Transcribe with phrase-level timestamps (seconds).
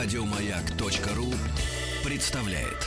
[0.00, 1.34] Радиомаяк.ру
[2.04, 2.86] представляет.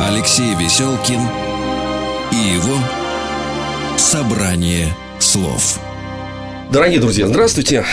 [0.00, 1.20] Алексей Веселкин
[2.32, 2.78] и его
[3.98, 4.88] собрание
[5.18, 5.83] слов.
[6.74, 7.84] Дорогие друзья, здравствуйте.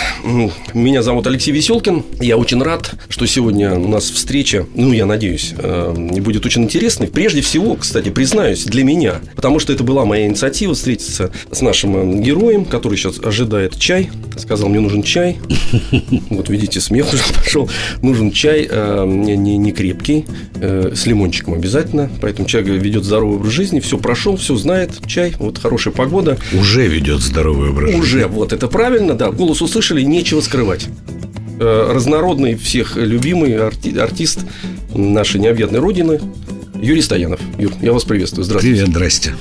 [0.73, 2.03] Меня зовут Алексей Веселкин.
[2.19, 7.05] Я очень рад, что сегодня у нас встреча, ну, я надеюсь, э, будет очень интересной.
[7.05, 9.21] Прежде всего, кстати, признаюсь, для меня.
[9.35, 14.09] Потому что это была моя инициатива встретиться с нашим э, героем, который сейчас ожидает чай.
[14.35, 15.37] Сказал, мне нужен чай.
[16.31, 17.69] Вот видите, смех уже пошел.
[18.01, 20.25] Нужен чай э, не, не крепкий,
[20.55, 22.09] с лимончиком обязательно.
[22.19, 23.79] Поэтому человек ведет здоровый образ жизни.
[23.79, 24.91] Все прошел, все знает.
[25.05, 26.39] Чай, вот хорошая погода.
[26.51, 28.01] Уже ведет здоровый образ жизни.
[28.01, 29.31] Уже, вот это правильно, да.
[29.31, 30.87] Голос услышали, нечего скрывать.
[31.59, 34.39] Э, разнородный, всех любимый арти- артист
[34.95, 36.19] нашей необъятной родины
[36.81, 37.39] Юрий Стоянов.
[37.59, 38.43] Юр, я вас приветствую.
[38.45, 38.77] Здравствуйте.
[38.77, 39.35] Привет, здрасте.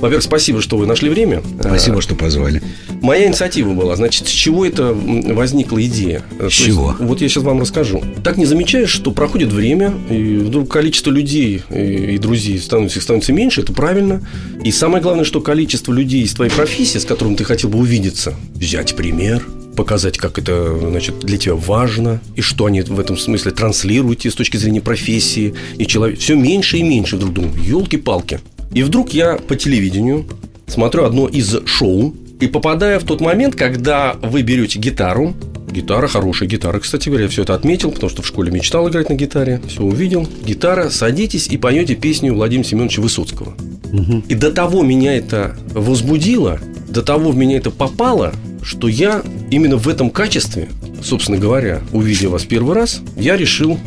[0.00, 1.42] Во-первых, спасибо, что вы нашли время.
[1.60, 2.62] Спасибо, что позвали.
[3.02, 3.96] Моя инициатива была.
[3.96, 6.22] Значит, с чего это возникла идея?
[6.38, 6.90] С чего?
[6.90, 8.02] Есть, вот я сейчас вам расскажу.
[8.24, 13.60] Так не замечаешь, что проходит время, и вдруг количество людей и, друзей становится, становится меньше,
[13.60, 14.26] это правильно.
[14.64, 18.34] И самое главное, что количество людей из твоей профессии, с которым ты хотел бы увидеться,
[18.54, 23.52] взять пример– показать, как это значит, для тебя важно, и что они в этом смысле
[23.52, 28.40] транслируют с точки зрения профессии, и человек все меньше и меньше вдруг думаю, елки-палки.
[28.72, 30.26] И вдруг я по телевидению
[30.66, 35.34] смотрю одно из шоу, и попадаю в тот момент, когда вы берете гитару,
[35.70, 39.08] Гитара, хорошая гитара, кстати говоря, я все это отметил, потому что в школе мечтал играть
[39.08, 40.28] на гитаре, все увидел.
[40.44, 43.54] Гитара, садитесь и поете песню Владимира Семеновича Высоцкого.
[43.92, 44.24] Угу.
[44.28, 49.76] И до того меня это возбудило, до того в меня это попало, что я именно
[49.76, 50.68] в этом качестве,
[51.02, 53.78] собственно говоря, увидев вас первый раз, я решил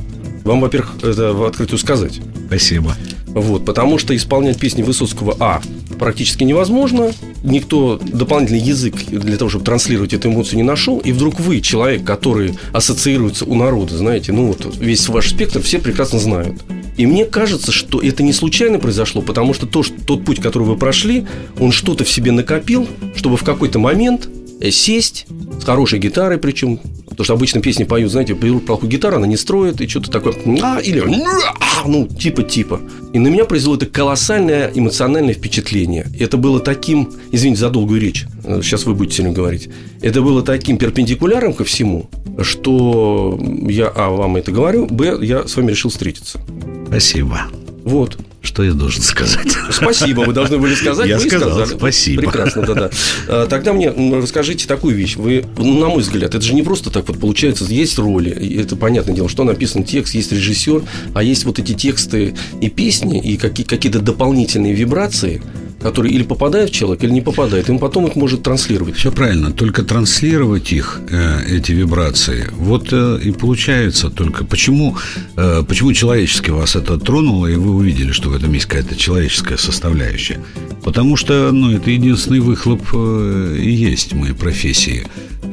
[0.45, 2.19] вам, во-первых, это в открытую сказать.
[2.47, 2.95] Спасибо.
[3.33, 5.61] Вот, потому что исполнять песни Высоцкого А
[5.97, 7.11] практически невозможно.
[7.43, 10.99] Никто дополнительный язык для того, чтобы транслировать эту эмоцию, не нашел.
[10.99, 15.79] И вдруг вы, человек, который ассоциируется у народа, знаете, ну вот весь ваш спектр все
[15.79, 16.61] прекрасно знают.
[16.95, 20.63] И мне кажется, что это не случайно произошло, потому что, то, что тот путь, который
[20.63, 21.25] вы прошли,
[21.59, 24.29] он что-то в себе накопил, чтобы в какой-то момент
[24.63, 25.25] Э, сесть
[25.59, 26.79] с хорошей гитарой, причем,
[27.13, 30.33] потому что обычно песни поют, знаете, берут плохую гитару, она не строит, и что-то такое,
[30.61, 32.81] а, или, а, ну, типа-типа.
[33.13, 36.07] И на меня произвело это колоссальное эмоциональное впечатление.
[36.19, 39.69] Это было таким, извините за долгую речь, э, сейчас вы будете сильно говорить,
[40.01, 42.09] это было таким перпендикуляром ко всему,
[42.41, 46.39] что я, а, вам это говорю, б, я с вами решил встретиться.
[46.87, 47.41] Спасибо.
[47.83, 48.17] Вот.
[48.43, 49.47] Что я должен сказать?
[49.71, 51.07] Спасибо, вы должны были сказать.
[51.07, 51.77] Я сказал, сказали.
[51.77, 52.21] спасибо.
[52.23, 52.89] Прекрасно, да-да.
[53.27, 55.15] А, тогда мне расскажите такую вещь.
[55.15, 57.63] Вы, ну, на мой взгляд, это же не просто так вот получается.
[57.63, 60.83] Есть роли, это понятное дело, что написан текст, есть режиссер,
[61.15, 65.41] а есть вот эти тексты и песни, и какие- какие-то дополнительные вибрации–
[65.83, 67.69] который или попадает в человека, или не попадает.
[67.69, 68.95] Он потом их может транслировать.
[68.95, 69.51] Все правильно.
[69.51, 74.45] Только транслировать их, э, эти вибрации, вот э, и получается только.
[74.45, 74.97] Почему,
[75.35, 79.57] э, почему человечески вас это тронуло, и вы увидели, что в этом есть какая-то человеческая
[79.57, 80.39] составляющая?
[80.83, 85.05] Потому что, ну, это единственный выхлоп и есть моей профессии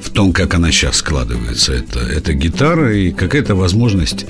[0.03, 1.73] в том, как она сейчас складывается.
[1.73, 4.27] Это, это гитара и какая-то возможность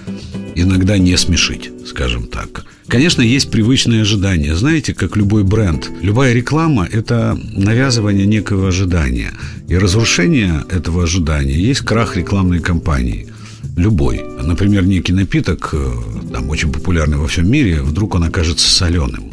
[0.54, 2.64] иногда не смешить, скажем так.
[2.90, 4.56] Конечно, есть привычные ожидания.
[4.56, 9.30] Знаете, как любой бренд, любая реклама– это навязывание некого ожидания.
[9.68, 13.28] И разрушение этого ожидания есть крах рекламной кампании.
[13.76, 14.24] Любой.
[14.42, 15.92] Например, некий напиток, э,
[16.32, 19.30] там, очень популярный во всем мире, вдруг он окажется соленым.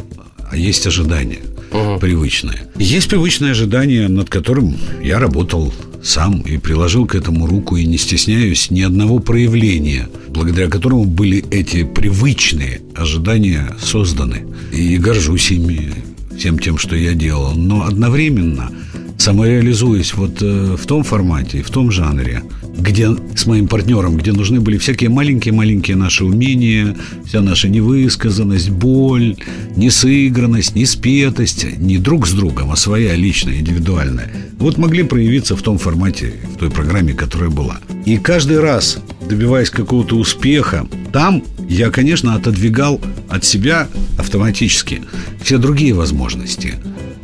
[0.52, 1.40] А есть ожидания
[1.72, 2.00] угу.
[2.00, 2.68] привычные.
[2.78, 5.74] Есть привычное ожидание, над которым я работал
[6.08, 11.44] сам и приложил к этому руку и не стесняюсь ни одного проявления, благодаря которому были
[11.52, 14.48] эти привычные ожидания созданы.
[14.72, 15.92] И горжусь ими,
[16.38, 17.54] всем тем, что я делал.
[17.56, 18.72] Но одновременно
[19.18, 22.44] самореализуясь вот э, в том формате, в том жанре,
[22.88, 26.96] где с моим партнером, где нужны были всякие маленькие-маленькие наши умения,
[27.26, 29.36] вся наша невысказанность, боль,
[29.76, 35.78] несыгранность, неспетость, не друг с другом, а своя личная, индивидуальная, вот могли проявиться в том
[35.78, 37.80] формате, в той программе, которая была.
[38.06, 45.02] И каждый раз, добиваясь какого-то успеха, там я, конечно, отодвигал от себя автоматически
[45.44, 46.76] все другие возможности.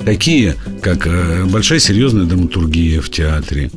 [0.03, 3.71] Такие, как э, большая серьезная драматургия в театре,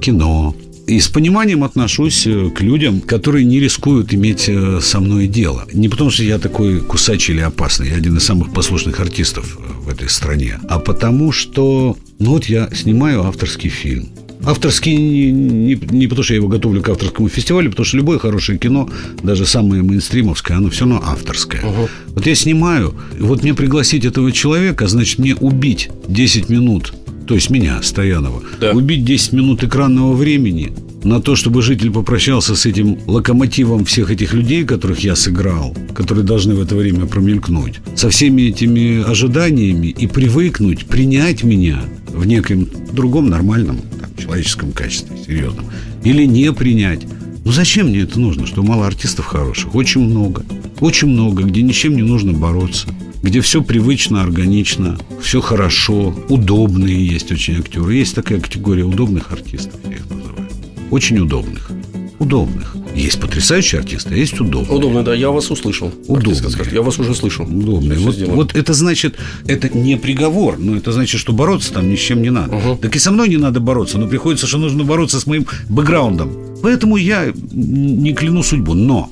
[0.00, 0.54] кино,
[0.86, 5.66] и с пониманием отношусь э, к людям, которые не рискуют иметь э, со мной дело.
[5.72, 9.72] Не потому, что я такой кусачий или опасный, я один из самых послушных артистов э,
[9.82, 14.08] в этой стране, а потому что, ну вот я снимаю авторский фильм.
[14.44, 18.18] Авторский не, не, не потому, что я его готовлю к авторскому фестивалю, потому что любое
[18.18, 18.88] хорошее кино,
[19.22, 21.62] даже самое мейнстримовское, оно все равно авторское.
[21.64, 21.88] Угу.
[22.08, 26.94] Вот я снимаю, и вот мне пригласить этого человека, значит, мне убить 10 минут,
[27.26, 28.72] то есть меня, Стоянова, да.
[28.72, 30.72] убить 10 минут экранного времени
[31.04, 36.24] на то, чтобы житель попрощался с этим локомотивом всех этих людей, которых я сыграл, которые
[36.24, 42.68] должны в это время промелькнуть, со всеми этими ожиданиями и привыкнуть, принять меня в неком
[42.92, 43.80] другом нормальном
[44.18, 45.66] человеческом качестве, серьезном.
[46.02, 47.02] Или не принять.
[47.44, 49.74] Ну зачем мне это нужно, что мало артистов хороших?
[49.74, 50.44] Очень много.
[50.80, 52.88] Очень много, где ничем не нужно бороться.
[53.22, 57.94] Где все привычно, органично, все хорошо, удобные есть очень актеры.
[57.94, 60.48] Есть такая категория удобных артистов, я их называю.
[60.90, 61.70] Очень удобных.
[62.18, 62.76] Удобных.
[62.94, 64.78] Есть потрясающие артисты, а есть удобные.
[64.78, 65.92] Удобные, да, я вас услышал.
[66.06, 66.50] Удобные.
[66.72, 67.44] Я вас уже слышал.
[67.44, 67.98] Удобные.
[67.98, 69.16] Вот, вот это значит,
[69.46, 72.56] это не приговор, но это значит, что бороться там ни с чем не надо.
[72.56, 72.76] Угу.
[72.76, 76.56] Так и со мной не надо бороться, но приходится, что нужно бороться с моим бэкграундом.
[76.62, 78.72] Поэтому я не кляну судьбу.
[78.72, 79.10] Но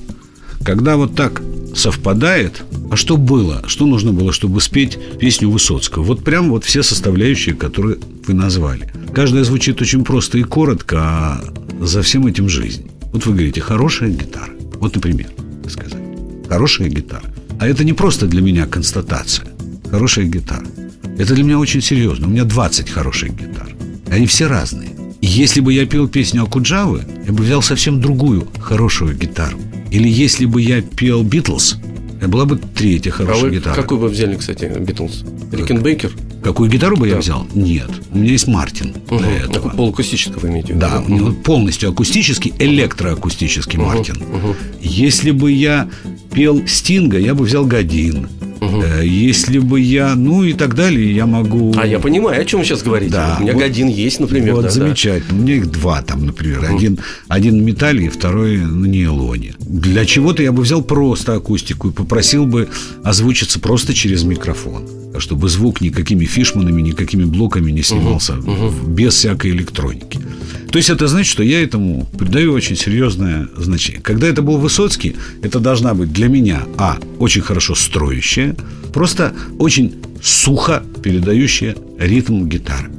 [0.63, 1.43] когда вот так
[1.75, 3.63] совпадает, а что было?
[3.67, 6.03] Что нужно было, чтобы спеть песню Высоцкого?
[6.03, 8.91] Вот прям вот все составляющие, которые вы назвали.
[9.13, 11.41] Каждая звучит очень просто и коротко, а
[11.81, 12.89] за всем этим жизнь.
[13.11, 14.51] Вот вы говорите, хорошая гитара.
[14.79, 15.27] Вот, например,
[15.63, 16.03] вы сказали,
[16.49, 17.33] хорошая гитара.
[17.59, 19.47] А это не просто для меня констатация.
[19.89, 20.65] Хорошая гитара.
[21.17, 22.27] Это для меня очень серьезно.
[22.27, 23.69] У меня 20 хороших гитар.
[24.09, 24.89] Они все разные.
[25.27, 29.57] Если бы я пел песню Акуджавы, я бы взял совсем другую хорошую гитару.
[29.89, 31.77] Или если бы я пел Битлз,
[32.19, 33.73] это была бы третья хорошая а вы гитара.
[33.73, 35.23] Какую бы взяли, кстати, Битлз?
[35.51, 36.11] Рикенбекер?
[36.43, 37.13] Какую гитару бы да.
[37.13, 37.47] я взял?
[37.55, 37.89] Нет.
[38.11, 39.17] У меня есть Мартин угу.
[39.17, 39.53] для этого.
[39.53, 40.81] Такой полуакустический вы имеете в виду?
[40.81, 43.87] Да, у него полностью акустический, электроакустический угу.
[43.87, 44.17] Мартин.
[44.17, 44.55] Угу.
[44.79, 45.89] Если бы я
[46.33, 48.29] пел Стинга, я бы взял Годин.
[48.61, 48.83] Угу.
[49.03, 51.73] Если бы я, ну и так далее, я могу...
[51.77, 53.11] А я понимаю, о чем вы сейчас говорите.
[53.11, 53.37] Да.
[53.39, 54.55] У меня вот, Годин есть, например.
[54.55, 55.29] Вот да, замечательно.
[55.29, 55.35] Да.
[55.35, 56.59] У меня их два там, например.
[56.59, 56.77] Угу.
[56.77, 59.55] Один, один металле, второй на нейлоне.
[59.59, 62.69] Для чего-то я бы взял просто акустику и попросил бы
[63.03, 64.87] озвучиться просто через микрофон
[65.19, 68.87] чтобы звук никакими фишманами, никакими блоками не снимался угу, угу.
[68.87, 70.19] без всякой электроники.
[70.75, 74.01] То есть это значит, что я этому придаю очень серьезное значение.
[74.01, 78.57] Когда это был Высоцкий, это должна быть для меня, а, очень хорошо строящая,
[78.93, 82.89] просто очень сухо передающая ритм гитары,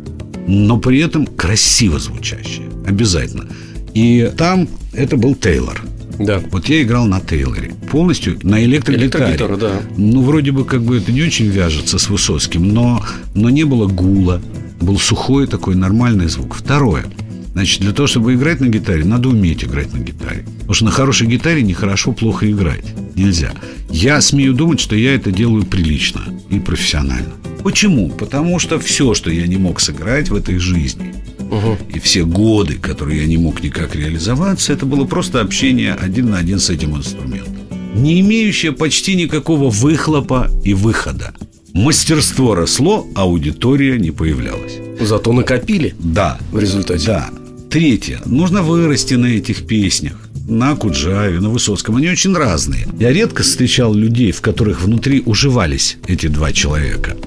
[0.47, 3.47] но при этом красиво звучащая, обязательно.
[3.93, 5.79] И там это был Тейлор–
[6.19, 6.41] да.
[6.51, 7.75] Вот я играл на Тейлоре.
[7.91, 9.35] Полностью на электрогитаре.
[9.35, 9.83] Электрогитара, да.
[9.99, 13.87] Ну, вроде бы как бы это не очень вяжется с Высоцким, но, но не было
[13.87, 14.41] гула.
[14.81, 16.55] Был сухой такой нормальный звук.
[16.55, 17.05] Второе.
[17.57, 20.45] Значит, для того, чтобы играть на гитаре, надо уметь играть на гитаре.
[20.59, 22.85] Потому что на хорошей гитаре нехорошо плохо играть.
[23.15, 23.51] Нельзя.
[23.89, 26.21] Я смею думать, что я это делаю прилично
[26.51, 27.33] и профессионально.
[27.65, 28.11] Почему?
[28.11, 31.15] Потому что все, что я не мог сыграть в этой жизни,
[31.51, 31.79] Угу.
[31.95, 36.39] И все годы, которые я не мог никак реализоваться, это было просто общение один на
[36.39, 37.57] один с этим инструментом.
[37.95, 41.35] Не имеющее почти никакого выхлопа и выхода.
[41.73, 44.73] Мастерство росло, аудитория не появлялась.
[45.01, 45.95] Зато накопили.
[46.01, 46.37] Да.
[46.51, 47.07] В результате.
[47.07, 47.31] Да.
[47.77, 48.23] Третье.
[48.25, 50.15] Нужно вырасти на этих песнях.
[50.49, 51.97] На Куджаве, на Высоцком.
[51.97, 52.89] Они очень разные.
[52.99, 57.19] Я редко встречал людей, в которых внутри уживались эти два человека.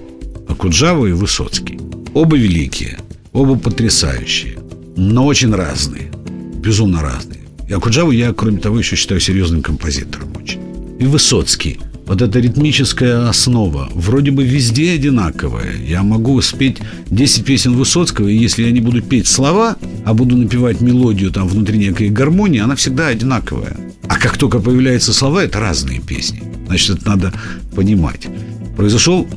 [0.47, 1.79] Акуджава и Высоцкий.
[2.15, 2.97] Оба великие–
[3.31, 4.57] Оба потрясающие,
[4.97, 6.11] но очень разные.
[6.55, 7.41] Безумно разные.
[7.67, 10.61] И Акуджаву я, кроме того, еще считаю серьезным композитором очень.
[10.99, 11.79] И Высоцкий.
[12.09, 15.75] Вот эта ритмическая основа вроде бы везде одинаковая.
[15.77, 16.77] Я могу спеть
[17.11, 21.47] 10 песен Высоцкого, и если я не буду петь слова, а буду напевать мелодию там
[21.47, 23.77] внутри некой гармонии, она всегда одинаковая.
[24.07, 26.41] А как только появляются слова, это разные песни.
[26.65, 27.33] Значит, это надо
[27.75, 28.27] понимать.
[28.75, 29.27] Произошел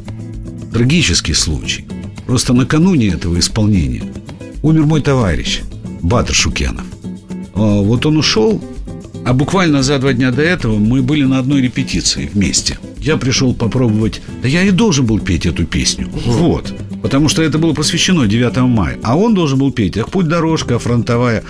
[0.73, 1.85] трагический случай.
[2.27, 4.05] Просто накануне этого исполнения
[4.63, 5.61] умер мой товарищ
[6.01, 6.87] Батыр Шукенов.
[7.55, 8.65] А, вот он ушел,
[9.25, 12.79] а буквально за два дня до этого мы были на одной репетиции вместе.
[12.99, 16.09] Я пришел попробовать, да я и должен был петь эту песню.
[16.27, 16.73] Вот.
[17.03, 18.99] Потому что это было посвящено 9 мая.
[19.03, 21.43] А он должен был петь «Ах, путь дорожка фронтовая».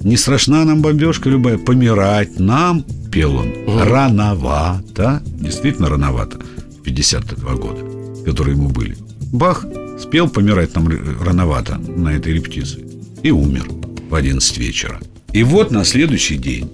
[0.00, 6.38] Не страшна нам бомбежка любая, помирать нам, пел он, рановато, действительно рановато,
[6.84, 7.84] 52 года,
[8.24, 8.96] которые ему были.
[9.30, 9.66] Бах,
[10.00, 10.88] Спел помирать нам
[11.22, 12.84] рановато на этой репетиции.
[13.22, 13.68] И умер
[14.08, 14.98] в 11 вечера.
[15.32, 16.70] И вот на следующий день,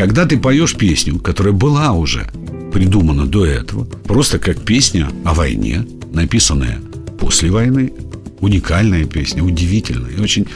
[0.00, 2.26] когда ты поешь песню, которая была уже
[2.72, 6.78] придумана до этого, просто как песня о войне, написанная
[7.18, 7.92] после войны,
[8.40, 10.46] уникальная песня, удивительная, и очень,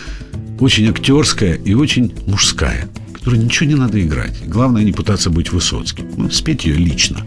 [0.60, 4.34] очень актерская и очень мужская, которой ничего не надо играть.
[4.46, 6.06] Главное не пытаться быть Высоцким.
[6.16, 7.18] Ну, спеть ее лично.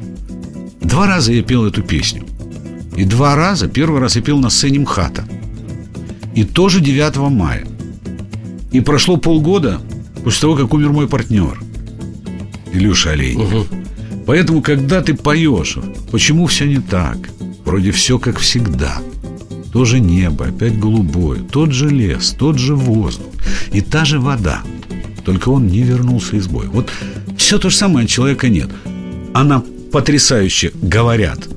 [0.82, 2.26] Два раза я пел эту песню–
[2.96, 5.24] и два раза, первый раз я пел на сцене МХАТа.
[6.34, 7.68] И тоже 9 мая.
[8.72, 9.80] И прошло полгода
[10.24, 11.67] после того, как умер мой партнер
[12.78, 13.68] Илюша Олейник.
[14.26, 15.78] Поэтому, когда ты поешь,
[16.12, 17.18] почему все не так?
[17.66, 18.98] Вроде все как всегда.
[19.74, 23.28] То же небо, опять голубое, тот же лес, тот же воздух
[23.72, 24.62] и та же вода.
[25.26, 26.68] Только он не вернулся из боя.
[26.68, 26.90] Вот
[27.38, 28.70] все то же самое, человека нет.
[29.34, 31.48] Она потрясающе, говорят,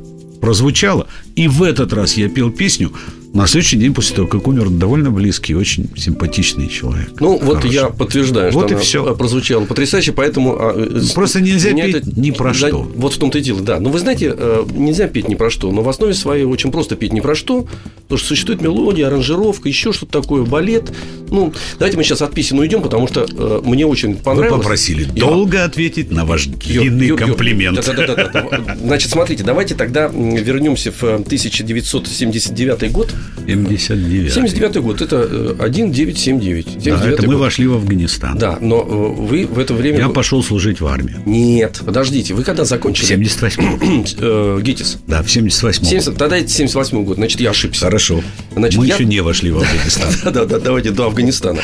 [0.40, 1.06] прозвучала.
[1.36, 2.92] И в этот раз я пел песню
[3.32, 7.12] на следующий день после того, как умер довольно близкий, очень симпатичный человек.
[7.20, 7.54] Ну, Хороший.
[7.54, 9.14] вот я подтверждаю, вот что и она все.
[9.14, 10.56] прозвучала потрясающе, поэтому...
[10.58, 12.82] а, э, Просто нельзя петь это, ни про что.
[12.94, 13.78] Вот в том-то и дело, да.
[13.78, 16.96] Но вы знаете, э, нельзя петь ни про что, но в основе своей очень просто
[16.96, 17.68] петь ни про что,
[18.02, 20.92] потому что существует мелодия, аранжировка, еще что-то такое, балет.
[21.30, 24.56] Ну, давайте мы сейчас от песен уйдем, потому что э, мне очень понравилось.
[24.56, 25.26] Вы попросили Я...
[25.26, 27.84] долго ответить на ваш длинный Ю, ю, комплимент.
[27.86, 28.76] Да, да, да, да.
[28.82, 33.14] Значит, смотрите, давайте тогда вернемся в 1979 год.
[33.46, 36.66] 70 79 79 год, это 1979.
[36.86, 37.42] Э, да, это мы год.
[37.42, 38.38] вошли в Афганистан.
[38.38, 39.98] Да, но э, вы в это время...
[39.98, 41.22] Я пошел служить в армию.
[41.26, 43.06] Нет, подождите, вы когда закончили?
[43.06, 44.98] В 78 э, ГИТИС.
[45.06, 47.86] Да, в 78 70, Тогда это 78 год, значит, я ошибся.
[47.86, 48.22] Хорошо.
[48.54, 48.94] Значит, мы я...
[48.94, 50.10] еще не вошли в Афганистан.
[50.30, 51.60] Да, да, давайте до Афганистана.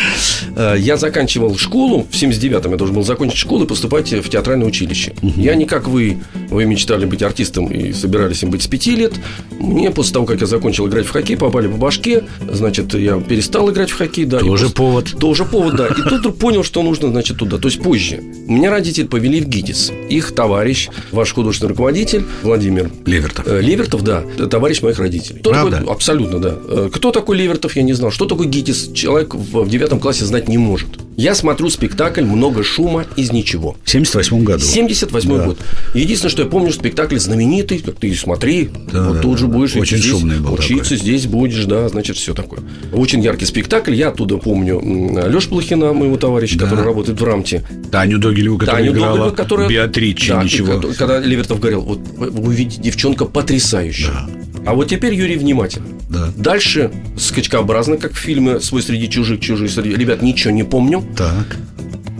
[0.76, 5.14] Я заканчивал школу в 79-м, я должен был закончить школу и поступать в театральное училище.
[5.22, 6.18] Я не как вы,
[6.50, 9.12] вы мечтали быть артистом и собирались им быть с 5 лет.
[9.58, 13.70] Мне после того, как я закончил играть в хоккей, попали по башке, значит, я перестал
[13.70, 14.40] играть в хоккей, да.
[14.40, 15.14] Тоже повод.
[15.20, 15.86] Тоже повод, да.
[15.86, 17.58] И тут вдруг понял, что нужно, значит, туда.
[17.58, 18.20] То есть позже.
[18.46, 19.92] Меня родители повели в ГИТИС.
[20.10, 23.46] Их товарищ, ваш художественный руководитель Владимир Левертов.
[23.46, 25.40] Э, Левертов, да, товарищ моих родителей.
[25.40, 25.78] Кто Правда?
[25.78, 26.54] Такой, абсолютно, да.
[26.68, 28.10] Э, кто такой Левертов, я не знал.
[28.10, 30.88] Что такое ГИТИС, человек в девятом классе знать не может.
[31.16, 33.76] Я смотрю спектакль «Много шума из ничего».
[33.84, 34.62] В 78 году.
[34.62, 35.44] 78 да.
[35.46, 35.58] год.
[35.94, 37.78] Единственное, что я помню, спектакль знаменитый.
[37.78, 40.98] Как ты смотри, да, вот да, тут же будешь Очень здесь, шумный был учиться, такой.
[40.98, 42.60] здесь будешь, да, значит, все такое.
[42.92, 43.94] Очень яркий спектакль.
[43.94, 44.80] Я оттуда помню
[45.28, 46.64] Леша Плохина, моего товарища, да.
[46.64, 47.62] который работает в Рамте.
[47.90, 49.68] Таню Догилеву, которая Таню играла Догилеву, которая...
[49.68, 50.74] Беатриче, да, ничего.
[50.74, 54.12] И, когда Левертов говорил, вот вы видите, девчонка потрясающая.
[54.12, 54.28] Да.
[54.66, 55.86] А вот теперь Юрий внимательно.
[56.08, 56.32] Да.
[56.36, 61.04] Дальше скачкообразно, как в фильме «Свой среди чужих, чужие среди...» Ребят, ничего не помню.
[61.16, 61.56] Так.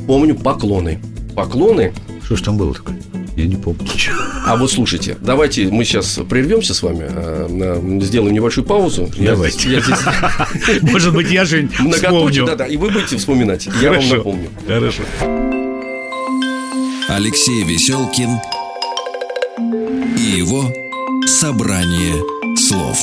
[0.07, 1.01] Помню поклоны.
[1.35, 1.93] Поклоны.
[2.25, 2.97] Что ж там было такое?
[3.37, 3.87] Я не помню.
[4.47, 9.11] А вот слушайте, давайте мы сейчас прервемся с вами, э, сделаем небольшую паузу.
[9.19, 9.69] Давайте.
[9.69, 10.83] Я, я здесь...
[10.83, 12.47] Может быть, я же вспомню.
[12.47, 13.67] Да, да, и вы будете вспоминать.
[13.67, 14.09] Я Хорошо.
[14.09, 14.49] вам напомню.
[14.67, 15.03] Хорошо.
[17.09, 18.31] Алексей Веселкин
[20.17, 20.73] и его
[21.27, 22.15] собрание
[22.57, 22.99] слов.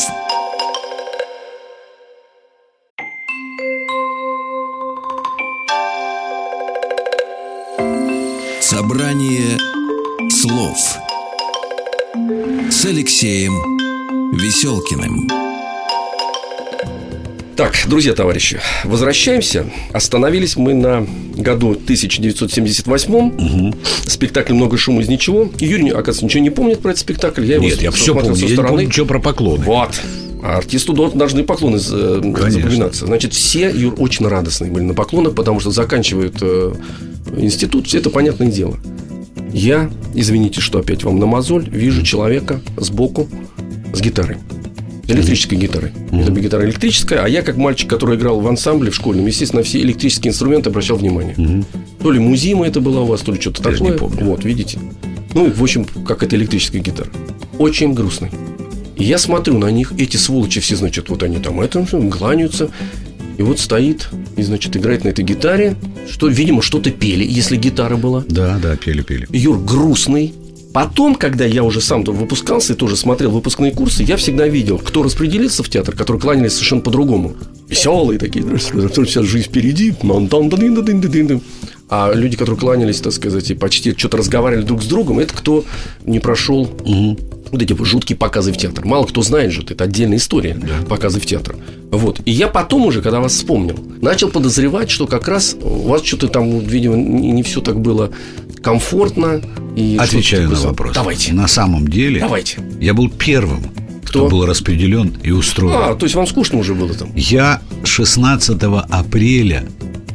[8.60, 9.60] Собрание
[10.44, 10.78] слов
[12.70, 13.54] с Алексеем
[14.38, 15.30] Веселкиным.
[17.56, 19.68] Так, друзья, товарищи, возвращаемся.
[19.94, 21.08] Остановились мы на
[21.38, 23.76] году 1978 Угу.
[24.06, 25.50] Спектакль «Много шума из ничего».
[25.60, 27.46] Юрий, оказывается, ничего не помнит про этот спектакль.
[27.46, 28.36] Я его Нет, я все помню.
[28.36, 28.76] со Я не стороны.
[28.76, 29.64] помню, что про поклоны.
[29.64, 29.92] Вот.
[30.44, 33.06] А артисту до- должны поклоны э, запоминаться.
[33.06, 36.74] Значит, все, Юр, очень радостные были на поклонах, потому что заканчивают э,
[37.38, 38.78] институт, все это понятное дело.
[39.54, 43.30] Я, извините, что опять вам на мозоль, вижу человека сбоку
[43.94, 44.38] с гитарой.
[45.08, 45.92] Электрической гитарой.
[46.12, 49.80] Это гитара электрическая, а я, как мальчик, который играл в ансамбле в школьном, естественно, все
[49.82, 51.64] электрические инструменты обращал внимание.
[52.02, 53.92] То ли музима это была у вас, то ли что-то такое.
[53.92, 54.26] не помню.
[54.26, 54.80] Вот, видите.
[55.36, 57.10] Ну, в общем, как это электрическая гитара.
[57.60, 58.32] Очень грустный.
[58.96, 62.70] И я смотрю на них, эти сволочи все, значит, вот они там это, кланяются.
[63.38, 65.76] И вот стоит и, значит, играет на этой гитаре,
[66.10, 68.24] что, видимо, что-то пели, если гитара была.
[68.28, 69.28] Да, да, пели-пели.
[69.32, 70.34] Юр грустный.
[70.74, 75.04] Потом, когда я уже сам выпускался и тоже смотрел выпускные курсы, я всегда видел, кто
[75.04, 77.36] распределился в театр, которые кланялись совершенно по-другому.
[77.70, 79.94] Веселые такие, которые вся жизнь впереди.
[81.90, 85.64] А люди, которые кланялись, так сказать, и почти что-то разговаривали друг с другом, это кто
[86.06, 86.68] не прошел
[87.54, 88.84] вот эти жуткие показы в театр.
[88.84, 90.58] Мало кто знает же, это отдельная история,
[90.90, 91.56] показы в театр.
[91.92, 92.20] Вот.
[92.26, 96.28] И я потом уже, когда вас вспомнил, начал подозревать, что как раз у вас что-то
[96.28, 98.12] там, видимо, не, все так было
[98.64, 99.42] комфортно.
[99.76, 100.96] И Отвечаю на вопрос.
[100.96, 101.34] Давайте.
[101.34, 102.58] На самом деле, Давайте.
[102.82, 103.64] я был первым,
[104.04, 104.30] кто, Кто?
[104.30, 105.76] был распределен и устроен.
[105.78, 107.12] А, то есть вам скучно уже было там?
[107.16, 108.58] Я 16
[108.90, 109.66] апреля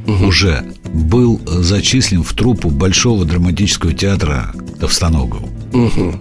[0.07, 5.49] уже был зачислен в труппу Большого драматического театра Товстоногова.
[5.73, 6.15] Угу.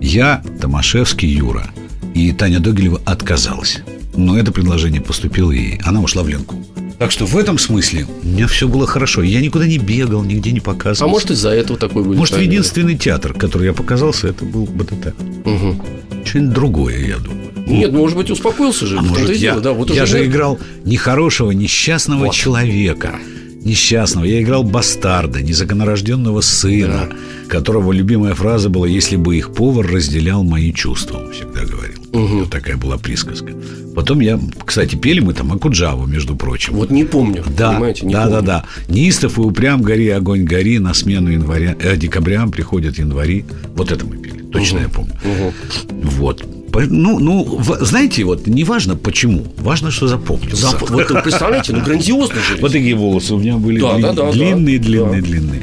[0.00, 1.70] Я, Томашевский Юра
[2.14, 3.80] и Таня Догилева отказалась.
[4.14, 5.78] Но это предложение поступило ей.
[5.84, 6.56] Она ушла в Ленку.
[6.98, 9.22] Так что в этом смысле у меня все было хорошо.
[9.22, 11.04] Я никуда не бегал, нигде не показывался.
[11.04, 12.16] А может, из-за этого такой будет?
[12.16, 12.52] Может, правильно?
[12.52, 15.14] единственный театр, который я показался, это был БТТ.
[15.44, 15.82] Мгм.
[16.24, 17.52] Что-нибудь другое, я думаю.
[17.66, 18.96] Нет, ну, может быть, успокоился же.
[18.98, 20.28] А может, я, дело, да, вот я же нет.
[20.28, 22.34] играл нехорошего, несчастного вот.
[22.34, 23.16] человека.
[23.64, 24.24] Несчастного.
[24.24, 27.16] Я играл бастарда, незаконорожденного сына, да.
[27.48, 31.98] которого любимая фраза была «Если бы их повар разделял мои чувства», он всегда говорил.
[32.12, 32.38] Угу.
[32.40, 33.52] Вот такая была присказка.
[33.94, 36.74] Потом я, кстати, пели мы там Акуджаву, между прочим.
[36.74, 38.34] Вот не помню, да, понимаете, не да, помню.
[38.36, 38.92] Да, да, да.
[38.92, 43.44] Неистов и упрям гори, огонь гори, на смену января, э, декабрям приходят январи.
[43.74, 44.84] Вот это мы пели, точно угу.
[44.84, 45.12] я помню.
[45.24, 46.10] Угу.
[46.10, 46.46] Вот.
[46.88, 50.70] Ну, ну, знаете, вот не важно почему, важно, что запомнился.
[50.70, 50.90] Зап...
[50.90, 52.58] Вот представляете, ну грандиозно же.
[52.60, 54.02] Вот такие волосы у меня были да, длин...
[54.02, 55.26] да, да, длинные, да, длинные, да.
[55.26, 55.62] длинные.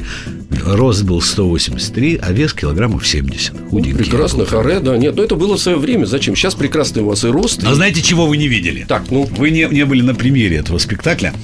[0.64, 3.52] Рост был 183, а вес килограммов 70.
[3.70, 3.92] Худенький.
[3.92, 4.96] Ну, прекрасно, харе, да.
[4.96, 6.06] Нет, но ну, это было в свое время.
[6.06, 6.36] Зачем?
[6.36, 7.62] Сейчас прекрасный у вас и рост.
[7.64, 8.84] А знаете, чего вы не видели?
[8.88, 9.28] Так, ну...
[9.36, 11.34] Вы не, не были на премьере этого спектакля.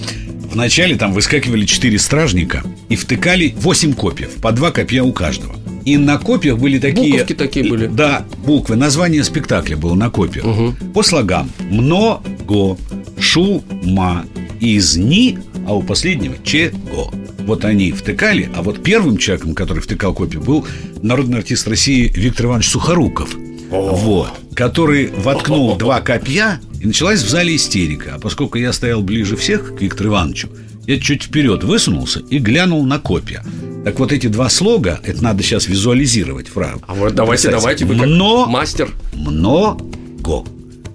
[0.53, 5.55] Вначале там выскакивали четыре стражника и втыкали 8 копьев, по два копья у каждого.
[5.85, 7.13] И на копьях были такие...
[7.13, 7.87] Буковки такие были.
[7.87, 8.77] Да, буквы.
[8.77, 10.45] Название спектакля было на копьях.
[10.45, 10.93] Угу.
[10.95, 11.51] По слогам.
[11.71, 12.77] Много,
[13.19, 14.25] шума,
[14.61, 17.13] изни, а у последнего чего.
[17.47, 20.67] Вот они втыкали, а вот первым человеком, который втыкал копию, был
[21.03, 23.35] народный артист России Виктор Иванович Сухоруков.
[23.71, 23.95] О.
[23.95, 24.31] Вот.
[24.55, 28.15] Который воткнул два копья, и началась в зале истерика.
[28.17, 30.49] А поскольку я стоял ближе всех к Виктору Ивановичу,
[30.91, 33.45] я чуть вперед высунулся и глянул на копья.
[33.85, 36.83] Так вот эти два слога, это надо сейчас визуализировать фразу.
[36.89, 38.91] А вот давайте, Кстати, давайте, вы мно, мастер.
[39.15, 40.45] Много.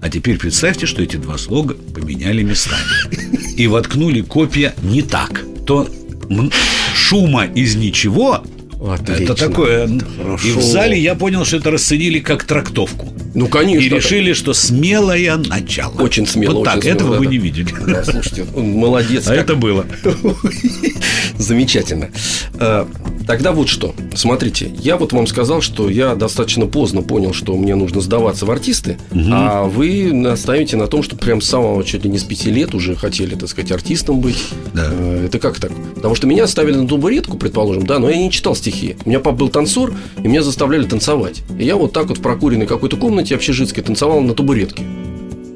[0.01, 2.77] А теперь представьте, что эти два слога поменяли местами.
[3.55, 5.41] И воткнули копья не так.
[5.65, 5.89] То
[6.93, 8.43] шума из ничего
[8.85, 9.23] Отлично.
[9.23, 9.89] Это такое.
[10.17, 10.47] Хорошо.
[10.47, 13.07] И в зале я понял, что это расценили как трактовку.
[13.35, 13.85] Ну, конечно.
[13.85, 16.01] И решили, что смелое начало.
[16.01, 16.53] Очень смело.
[16.53, 17.67] Вот так, смело, этого да, вы не видели.
[17.85, 19.27] Да, слушайте, молодец.
[19.27, 19.39] А как...
[19.39, 19.85] это было.
[21.37, 22.09] Замечательно.
[23.27, 23.93] Тогда вот что.
[24.15, 28.51] Смотрите, я вот вам сказал, что я достаточно поздно понял, что мне нужно сдаваться в
[28.51, 29.23] артисты, угу.
[29.31, 32.73] а вы наставите на том, что прям с самого чуть ли не с пяти лет
[32.75, 34.43] уже хотели, так сказать, артистом быть.
[34.73, 34.87] Да.
[34.91, 35.71] Э, это как так?
[35.95, 38.95] Потому что меня ставили на табуретку, предположим, да, но я не читал стихи.
[39.05, 41.41] У меня папа был танцор, и меня заставляли танцевать.
[41.57, 44.83] И я вот так вот в прокуренной какой-то комнате общежитской танцевал на табуретке.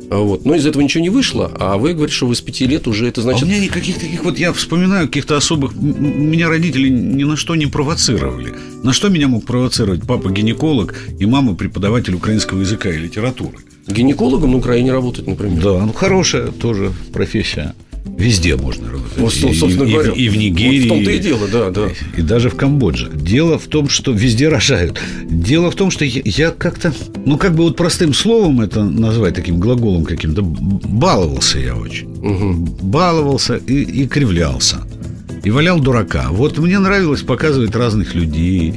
[0.10, 0.46] Вот.
[0.46, 3.08] Но из этого ничего не вышло, а вы говорите, что вы с пяти лет уже
[3.08, 3.44] это значит...
[3.44, 5.76] А у меня никаких таких, вот я вспоминаю каких-то особых...
[5.76, 8.54] Меня родители ни на что не провоцировали.
[8.84, 13.58] На что меня мог провоцировать папа гинеколог и мама преподаватель украинского языка и литературы?
[13.88, 15.62] Гинекологом на Украине работать, например.
[15.62, 17.76] Да, ну хорошая тоже профессия.
[18.06, 19.18] Везде можно работать.
[19.18, 20.80] Вот, собственно и, говоря, и, и в Нигерии.
[20.80, 21.90] Вот в том-то и дело, да, да.
[22.18, 23.10] И, даже в Камбодже.
[23.14, 25.00] Дело в том, что везде рожают.
[25.30, 26.94] Дело в том, что я, я как-то,
[27.26, 32.10] ну, как бы вот простым словом это назвать, таким глаголом каким-то, баловался я очень.
[32.10, 32.54] Угу.
[32.84, 34.78] Баловался и, и кривлялся.
[35.44, 36.28] И валял дурака.
[36.32, 38.74] Вот мне нравилось показывать разных людей,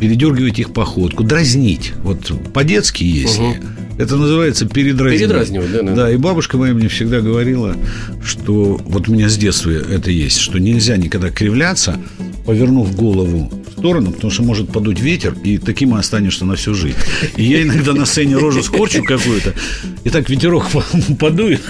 [0.00, 1.92] передергивать их походку, дразнить.
[2.02, 3.42] Вот по-детски, если.
[3.42, 3.56] Угу.
[4.00, 5.18] Это называется передразнивать.
[5.18, 5.94] Передразнивать, да, да.
[5.94, 7.76] Да, и бабушка моя мне всегда говорила,
[8.24, 12.00] что вот у меня с детства это есть, что нельзя никогда кривляться,
[12.46, 16.72] повернув голову в сторону, потому что может подуть ветер, и таким и останешься на всю
[16.72, 16.96] жизнь.
[17.36, 19.54] И я иногда на сцене рожу скорчу какую-то,
[20.04, 20.64] и так ветерок
[21.18, 21.60] подует,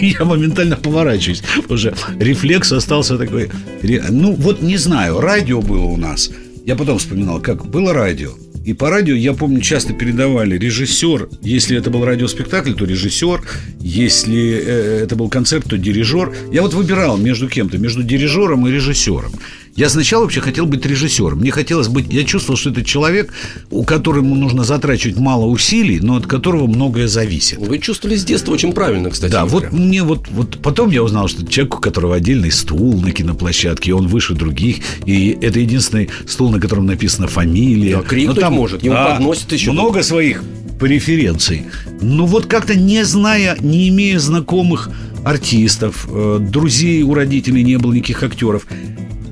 [0.00, 1.44] и я моментально поворачиваюсь.
[1.68, 3.50] Уже рефлекс остался такой.
[3.82, 6.30] Ну, вот не знаю, радио было у нас.
[6.66, 8.32] Я потом вспоминал, как было радио.
[8.64, 13.42] И по радио, я помню, часто передавали режиссер, если это был радиоспектакль, то режиссер,
[13.80, 16.34] если э, это был концерт, то дирижер.
[16.52, 19.32] Я вот выбирал между кем-то, между дирижером и режиссером.
[19.78, 21.38] Я сначала вообще хотел быть режиссером.
[21.38, 22.12] Мне хотелось быть...
[22.12, 23.32] Я чувствовал, что это человек,
[23.70, 27.58] у которого нужно затрачивать мало усилий, но от которого многое зависит.
[27.58, 29.30] Вы чувствовали с детства очень правильно, кстати.
[29.30, 29.76] Да, вот прям.
[29.76, 34.08] мне вот, вот потом я узнал, что человек, у которого отдельный стул на киноплощадке, он
[34.08, 37.98] выше других, и это единственный стул, на котором написана фамилия.
[37.98, 39.70] Да, крикнуть но там, может, ему да, подносят еще.
[39.70, 40.42] Много своих
[40.80, 41.66] преференций.
[42.00, 44.90] Ну вот как-то не зная, не имея знакомых
[45.24, 48.66] артистов, э, друзей у родителей не было никаких актеров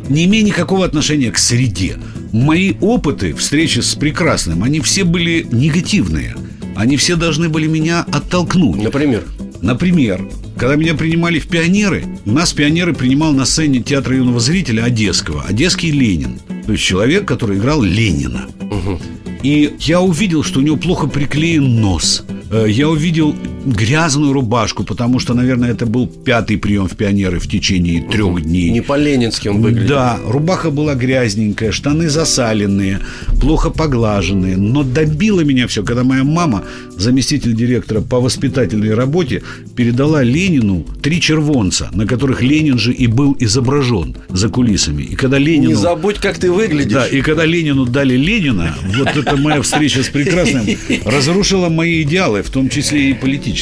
[0.09, 1.99] не имея никакого отношения к среде.
[2.33, 6.37] Мои опыты встречи с прекрасным, они все были негативные.
[6.75, 8.83] Они все должны были меня оттолкнуть.
[8.83, 9.25] Например?
[9.63, 15.43] Например, когда меня принимали в пионеры, нас пионеры принимал на сцене театра юного зрителя Одесского,
[15.43, 16.39] Одесский Ленин.
[16.67, 18.47] То есть человек, который играл Ленина.
[18.61, 19.01] Угу.
[19.43, 22.25] И я увидел, что у него плохо приклеен нос.
[22.51, 23.35] Э, я увидел
[23.67, 28.71] грязную рубашку, потому что, наверное, это был пятый прием в пионеры в течение трех дней.
[28.71, 29.89] Не по-ленински он выглядел.
[29.89, 33.01] Да, рубаха была грязненькая, штаны засаленные,
[33.41, 34.57] плохо поглаженные.
[34.57, 36.65] Но добило меня все, когда моя мама,
[36.97, 39.43] заместитель директора по воспитательной работе,
[39.75, 45.03] передала Ленину три червонца, на которых Ленин же и был изображен за кулисами.
[45.03, 45.71] И когда Ленину...
[45.71, 46.93] Не забудь, как ты выглядишь.
[46.93, 50.67] Да, и когда Ленину дали Ленина, вот это моя встреча с прекрасным
[51.05, 53.56] разрушила мои идеалы, в том числе и политические.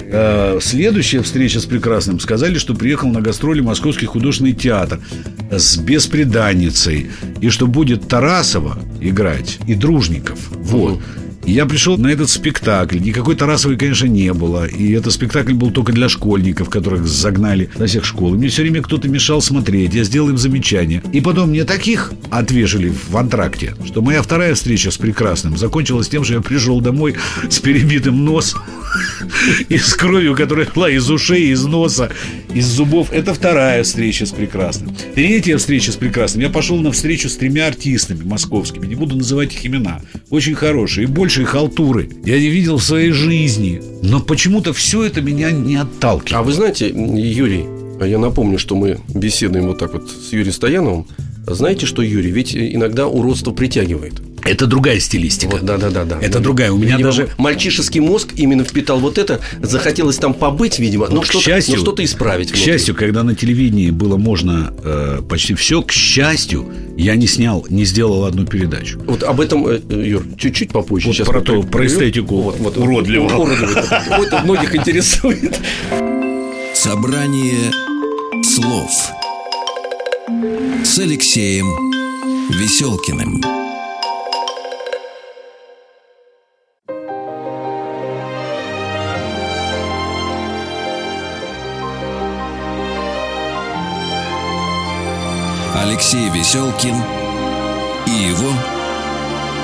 [0.00, 5.00] Э, Следующая встреча с прекрасным сказали, что приехал на гастроли Московский художественный театр
[5.50, 10.38] с беспреданницей, и что будет Тарасова играть и Дружников.
[10.50, 11.00] Вот.
[11.48, 12.98] Я пришел на этот спектакль.
[12.98, 14.66] Никакой Тарасовой, конечно, не было.
[14.66, 18.34] И этот спектакль был только для школьников, которых загнали на всех школ.
[18.34, 19.94] Мне все время кто-то мешал смотреть.
[19.94, 21.02] Я сделал им замечание.
[21.10, 26.22] И потом мне таких отвешали в антракте, что моя вторая встреча с прекрасным закончилась тем,
[26.22, 27.14] что я пришел домой
[27.48, 28.60] с перебитым носом
[29.70, 32.10] и с кровью, которая шла из ушей, из носа,
[32.52, 33.10] из зубов.
[33.10, 34.94] Это вторая встреча с прекрасным.
[35.14, 36.42] Третья встреча с прекрасным.
[36.42, 38.86] Я пошел на встречу с тремя артистами московскими.
[38.86, 40.02] Не буду называть их имена.
[40.28, 41.04] Очень хорошие.
[41.04, 42.08] И большие халтуры.
[42.24, 43.80] Я не видел в своей жизни.
[44.02, 46.32] Но почему-то все это меня не отталкивает.
[46.32, 47.64] А вы знаете, Юрий,
[48.00, 51.06] я напомню, что мы беседуем вот так вот с Юрием Стояновым.
[51.46, 54.14] Знаете что, Юрий, ведь иногда уродство притягивает.
[54.48, 55.52] Это другая стилистика.
[55.52, 56.18] Вот, да, да, да, да.
[56.22, 56.72] Это другая.
[56.72, 59.40] У меня Видимо, даже мальчишеский мозг именно впитал вот это.
[59.60, 62.48] Захотелось там побыть, видимо, но к что-то, счастью- но что-то исправить.
[62.48, 62.72] К внутри.
[62.72, 67.84] счастью, когда на телевидении было можно э, почти все, к счастью, я не снял, не
[67.84, 68.98] сделал одну передачу.
[69.06, 71.08] Вот об этом, э, Юр, чуть-чуть попозже.
[71.08, 72.36] Вот Сейчас про то, про эстетику
[72.76, 73.36] уродливого.
[73.42, 74.24] уродливого.
[74.24, 75.60] Это многих интересует.
[76.74, 77.70] Собрание
[78.44, 78.90] слов
[80.84, 81.66] с Алексеем
[82.50, 83.57] Веселкиным.
[95.88, 96.96] Алексей Веселкин
[98.06, 98.52] и его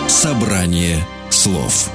[0.09, 1.91] собрание слов.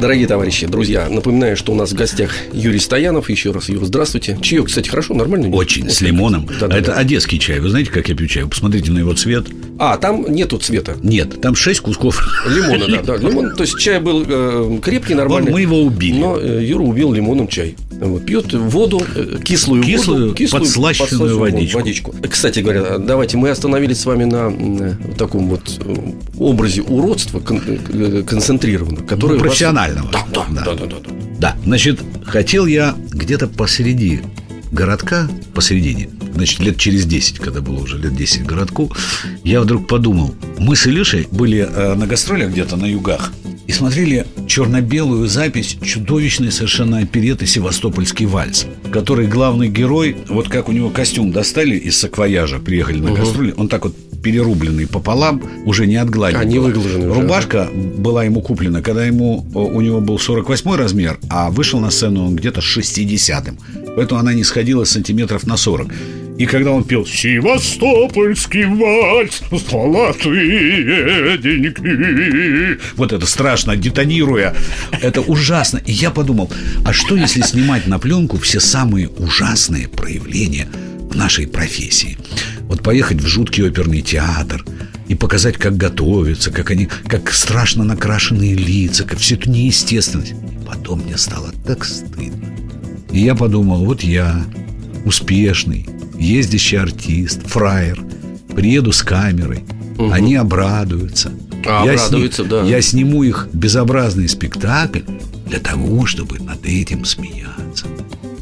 [0.00, 3.28] Дорогие товарищи, друзья, напоминаю, что у нас в гостях Юрий Стоянов.
[3.28, 4.38] Еще раз, Юр, здравствуйте.
[4.40, 5.50] Чаек, кстати, хорошо, нормально?
[5.54, 6.46] Очень, Вот с лимоном.
[6.46, 6.78] Да-да-да.
[6.78, 7.60] Это одесский чай.
[7.60, 8.46] Вы знаете, как я пью чай?
[8.46, 9.46] Посмотрите на его цвет.
[9.78, 10.96] А, там нету цвета.
[11.02, 13.16] Нет, там шесть кусков Лимона, да, да.
[13.18, 15.52] Лимон, то есть чай был э, крепкий, нормальный.
[15.52, 16.18] Мы его убили.
[16.18, 17.76] Но э, Юра убил лимоном чай.
[18.26, 21.78] Пьет воду, э, кислую, Кислую, воду, подслащенную водичку.
[21.78, 22.14] водичку.
[22.30, 25.94] Кстати говоря, давайте мы остановились с вами на вот таком вот э,
[26.38, 29.52] образе уродства кон- э, концентрированного, который Ну, вас-
[29.94, 30.12] профессионального.
[30.12, 30.64] Да, да, Да.
[30.64, 31.10] да, да, да, да.
[31.38, 34.20] Да, значит, хотел я где-то посреди
[34.72, 38.92] городка, посередине, значит, лет через 10, когда было уже лет 10 городку,
[39.42, 43.32] я вдруг подумал, мы с Илюшей были э, на гастролях где-то на югах
[43.66, 50.72] и смотрели черно-белую запись чудовищной совершенно опереты «Севастопольский вальс», который главный герой, вот как у
[50.72, 55.96] него костюм достали из саквояжа, приехали на гастроли, он так вот перерубленный пополам, уже не
[55.96, 56.38] отгладен.
[56.38, 60.74] А, не выглаженный уже, Рубашка была ему куплена, когда ему о, у него был 48
[60.74, 63.30] размер, а вышел на сцену он где-то с 60
[63.96, 65.92] Поэтому она не сходила сантиметров на 40.
[66.38, 74.54] И когда он пел «Севастопольский вальс, золотые деньги», вот это страшно, детонируя,
[75.02, 75.82] это ужасно.
[75.84, 76.50] И я подумал,
[76.86, 80.68] а что если снимать на пленку все самые ужасные проявления
[81.10, 82.16] в нашей профессии?
[82.70, 84.64] Вот поехать в жуткий оперный театр
[85.08, 90.32] и показать, как готовятся, как они, как страшно накрашенные лица, как всю эту неестественность.
[90.32, 92.46] И потом мне стало так стыдно.
[93.10, 94.44] И я подумал, вот я,
[95.04, 98.04] успешный, ездящий артист, фраер,
[98.54, 99.64] приеду с камерой,
[100.12, 101.32] они обрадуются.
[101.66, 102.62] А, я обрадуются, сни- да.
[102.62, 105.00] Я сниму их безобразный спектакль
[105.48, 107.86] для того, чтобы над этим смеяться.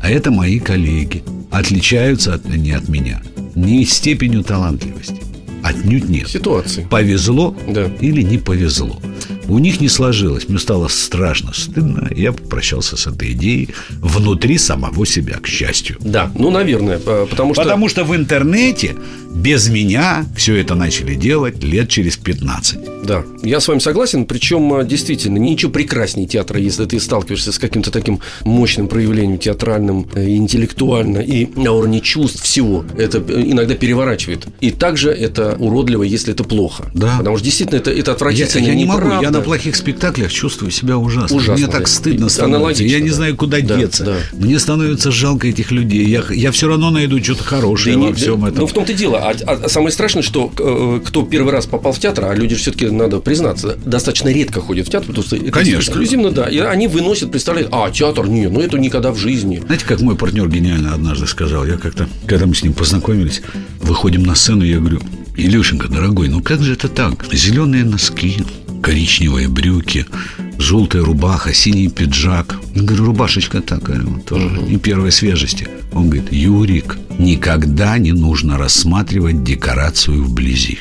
[0.00, 1.24] А это мои коллеги.
[1.50, 3.22] Отличаются от, не от меня.
[3.58, 5.16] Не степенью талантливости.
[5.64, 6.28] Отнюдь нет.
[6.28, 6.86] Ситуации.
[6.88, 7.90] Повезло Да.
[8.00, 9.00] или не повезло.
[9.48, 10.48] У них не сложилось.
[10.48, 12.08] Мне стало страшно стыдно.
[12.14, 15.96] Я попрощался с этой идеей внутри самого себя, к счастью.
[16.00, 17.62] Да, ну, наверное, потому что...
[17.64, 18.94] Потому что в интернете
[19.30, 22.78] без меня все это начали делать лет через 15.
[23.04, 24.24] Да, я с вами согласен.
[24.24, 30.08] Причем, э, действительно, ничего прекраснее театра, если ты сталкиваешься с каким-то таким мощным проявлением театральным,
[30.14, 32.84] э, интеллектуально и на уровне чувств всего.
[32.96, 34.46] Это э, иногда переворачивает.
[34.60, 36.90] И также это уродливо, если это плохо.
[36.94, 37.16] Да.
[37.18, 38.66] Потому что действительно это, это Я, отвратительно.
[38.66, 39.30] я не могу, я неправда.
[39.38, 41.36] на плохих спектаклях чувствую себя ужасно.
[41.36, 41.86] Ужасно, Мне так да.
[41.86, 42.44] стыдно становится.
[42.58, 43.14] аналогично, Я не да.
[43.14, 44.04] знаю, куда Да, деться.
[44.04, 44.16] да.
[44.32, 46.04] Мне становится жалко этих людей.
[46.06, 48.60] Я, я все равно найду что-то Да хорошее не- во всем да, этом.
[48.60, 49.34] Ну, в том-то и дело.
[49.46, 52.86] А, а самое страшное, что э, кто первый раз попал в театр, а люди все-таки,
[52.86, 55.78] надо признаться, достаточно редко ходят в театр, потому что это Конечно.
[55.78, 56.46] эксклюзивно, да.
[56.46, 59.62] И они выносят, представляют, а, театр, не, ну это никогда в жизни.
[59.64, 63.42] Знаете, как мой партнер гениально однажды сказал, я как-то, когда мы с ним познакомились,
[63.80, 65.00] выходим на сцену, я говорю,
[65.36, 67.26] Илюшенька, дорогой, ну как же это так?
[67.32, 68.38] Зеленые носки,
[68.82, 70.06] коричневые брюки,
[70.58, 72.56] желтая рубаха, синий пиджак.
[72.74, 75.68] Я говорю, рубашечка такая, вот, тоже не первой свежести.
[75.92, 80.78] Он говорит, Юрик, никогда не нужно рассматривать декорацию вблизи.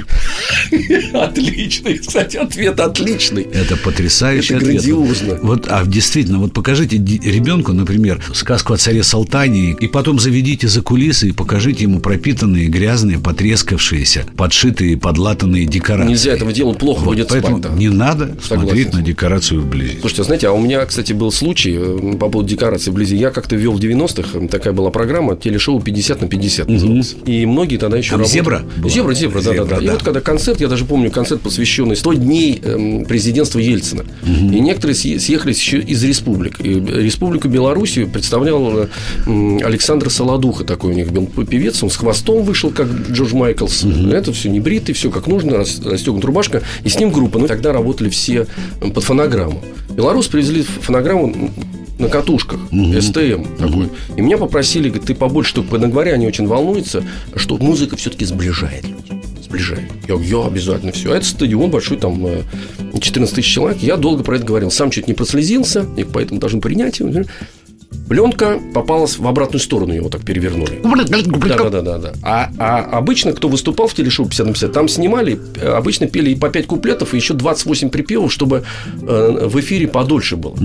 [1.14, 3.44] Отличный, кстати, ответ отличный.
[3.44, 4.84] Это потрясающий Это ответ.
[4.84, 5.40] грандиозно.
[5.42, 10.82] Вот, а действительно, вот покажите ребенку, например, сказку о царе Салтане, и потом заведите за
[10.82, 16.10] кулисы и покажите ему пропитанные, грязные, потрескавшиеся, подшитые, подлатанные декорации.
[16.10, 17.72] Нельзя этого делать, плохо Вот, будет поэтому спать.
[17.72, 17.78] да.
[17.78, 18.48] не надо Согласен.
[18.68, 20.00] смотреть на декорацию вблизи.
[20.00, 23.16] Слушайте, знаете, а у меня, кстати, был случай э, по поводу декорации вблизи.
[23.16, 27.16] Я как-то вел в 90-х, э, такая была программа, телешоу 50 на 50 называлась.
[27.26, 28.38] И многие тогда еще Там работали.
[28.40, 28.90] «Зебра» была?
[28.90, 29.84] Зебра, зебра, да, да, «Зебра», да.
[29.86, 34.04] И вот когда концерт, я даже помню концерт, посвященный 100 дней эм, президентства Ельцина.
[34.26, 36.60] И некоторые съе- съехались еще из республик.
[36.64, 36.74] И
[37.08, 38.88] Республику Белоруссию представлял э,
[39.64, 41.84] Александр Солодуха, такой у них был певец.
[41.84, 43.84] Он с хвостом вышел, как Джордж Майклс.
[44.12, 46.62] Это все не бритый, все как нужно, рас- расстегнута рубашка.
[46.84, 47.40] И с ним группа.
[47.40, 48.48] Ну, тогда работали все
[48.82, 49.57] э, под фонограмму.
[49.90, 51.52] Белорус привезли фонограмму
[52.00, 53.90] на катушках, СТМ такой.
[54.16, 57.04] И меня попросили, говорит, ты побольше понаговори, они очень волнуются,
[57.36, 59.22] что музыка все-таки сближает людей.
[59.42, 59.90] Сближает.
[60.08, 61.12] Я говорю, я обязательно все.
[61.14, 62.44] А это стадион большой, там э,
[63.00, 63.82] 14 тысяч человек.
[63.82, 64.70] Я долго про это говорил.
[64.70, 67.00] Сам чуть не прослезился, и поэтому должен принять.
[67.00, 67.24] его.
[68.10, 70.80] Пленка попалась в обратную сторону, его так перевернули.
[71.70, 72.14] Да, да, да, да.
[72.24, 76.32] А, а обычно, кто выступал в телешоу 50 на 50, там снимали, э, обычно пели
[76.32, 78.64] и по 5 куплетов, и еще 28 припевов, чтобы
[79.02, 80.56] э, в эфире подольше было.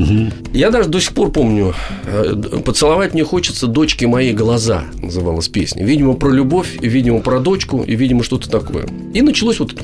[0.52, 1.74] Я даже до сих пор помню,
[2.06, 5.84] э, «Поцеловать мне хочется дочки мои глаза» называлась песня.
[5.84, 8.86] Видимо, про любовь, и, видимо, про дочку, и, видимо, что-то такое.
[9.14, 9.74] И началось вот...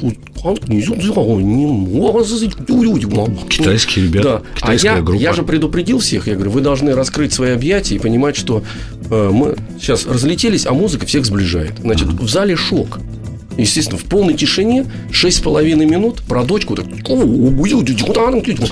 [3.48, 4.42] Китайские ребята, Да.
[4.56, 5.20] А китайская я, группа.
[5.20, 8.62] я же предупредил всех, я говорю, вы должны раскрыть свои объятия и понимать, что
[9.10, 11.72] э, мы сейчас разлетелись, а музыка всех сближает.
[11.80, 12.98] Значит, в зале шок.
[13.58, 16.86] Естественно, в полной тишине 6,5 минут про дочку так...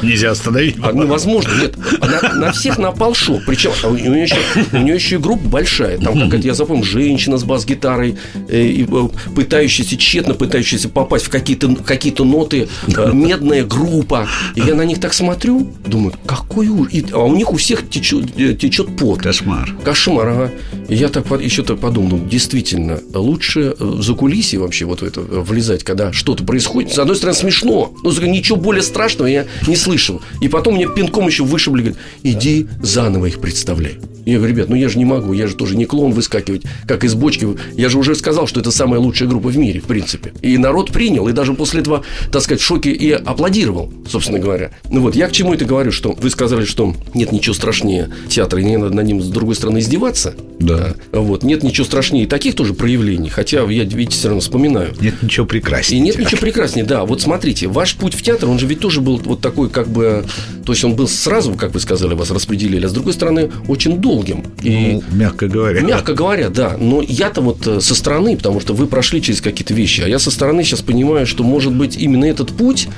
[0.03, 0.77] Нельзя остановить.
[0.83, 1.75] А, невозможно, нет.
[2.01, 3.42] А На, на всех напал шок.
[3.46, 4.37] Причем а у нее еще,
[4.72, 5.99] у нее еще и группа большая.
[5.99, 8.16] Там какая-то, я запомнил, женщина с бас-гитарой,
[8.49, 14.29] э, э, пытающаяся, тщетно пытающаяся попасть в какие-то какие ноты, э, медная группа.
[14.55, 16.94] И я на них так смотрю, думаю, какой ужас.
[16.94, 19.20] И- А у них у всех течет, э, течет пот.
[19.22, 19.75] Кошмар.
[19.85, 20.51] Кошмар, ага.
[20.88, 25.00] И я так под- еще так подумал, ну, действительно, лучше э, в закулисье вообще вот
[25.00, 26.92] в это влезать, когда что-то происходит.
[26.92, 30.20] С одной стороны, смешно, но ничего более страшного я не слышал.
[30.40, 33.98] И потом мне пинком еще вышибли, говорят, иди заново их представляй.
[34.26, 37.04] Я говорю, ребят, ну я же не могу, я же тоже не клон выскакивать, как
[37.04, 37.46] из бочки.
[37.76, 40.32] Я же уже сказал, что это самая лучшая группа в мире, в принципе.
[40.42, 44.72] И народ принял, и даже после этого, так сказать, в шоке и аплодировал, собственно говоря.
[44.90, 48.60] Ну вот, я к чему это говорю, что вы сказали, что нет ничего страшнее театра,
[48.60, 50.34] и не надо над ним, с другой стороны, издеваться.
[50.58, 50.94] Да.
[51.12, 54.65] А, Вот, нет ничего страшнее таких тоже проявлений, хотя я, видите, все равно вспоминаю.
[55.00, 56.00] Нет ничего прекраснее.
[56.00, 57.05] И нет ничего прекраснее, да.
[57.05, 60.24] Вот смотрите, ваш путь в театр, он же ведь тоже был вот такой, как бы,
[60.64, 63.98] то есть он был сразу, как вы сказали, вас распределили, а с другой стороны, очень
[63.98, 64.44] долгим.
[64.62, 65.81] И Ну, мягко говоря.
[65.81, 66.76] Мягко говоря, да.
[66.79, 70.18] Но я-то вот э, со стороны, потому что вы прошли через какие-то вещи, а я
[70.18, 72.88] со стороны сейчас понимаю, что, может быть, именно этот путь,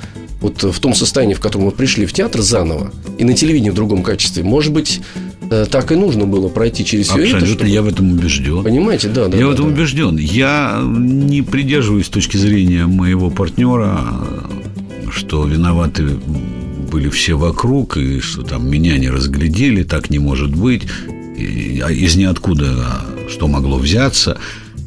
[0.40, 3.70] вот э, в том состоянии, в котором вы пришли в театр заново, и на телевидении
[3.70, 5.00] в другом качестве, может быть,
[5.48, 7.36] так и нужно было пройти через все это.
[7.36, 8.62] Абсолютно, я в этом убежден.
[8.62, 9.36] Понимаете, да, да.
[9.36, 9.72] я да, в этом да.
[9.72, 10.16] убежден.
[10.16, 14.00] Я не придерживаюсь точки зрения моего партнера,
[15.10, 16.06] что виноваты
[16.90, 22.16] были все вокруг, и что там меня не разглядели, так не может быть, а из
[22.16, 24.38] ниоткуда что могло взяться.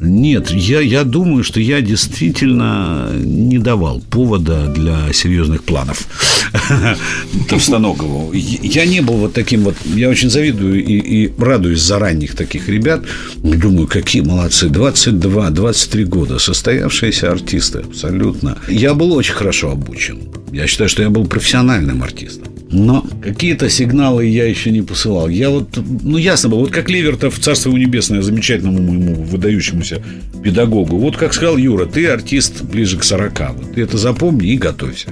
[0.02, 6.08] Нет, я, я думаю, что я действительно не давал повода для серьезных планов
[7.48, 8.32] Товстоногову.
[8.32, 9.76] Я не был вот таким вот...
[9.84, 13.04] Я очень завидую и, и радуюсь за ранних таких ребят.
[13.36, 14.68] Думаю, какие молодцы.
[14.68, 16.38] 22, 23 года.
[16.40, 17.78] Состоявшиеся артисты.
[17.78, 18.58] Абсолютно.
[18.68, 20.18] Я был очень хорошо обучен.
[20.52, 22.51] Я считаю, что я был профессиональным артистом.
[22.72, 25.28] Но какие-то сигналы я еще не посылал.
[25.28, 25.68] Я вот,
[26.02, 30.02] ну ясно было, вот как Левертов, царство ему небесное, замечательному моему выдающемуся
[30.42, 30.96] педагогу.
[30.96, 33.38] Вот как сказал Юра, ты артист ближе к 40.
[33.56, 35.08] Вот ты это запомни и готовься.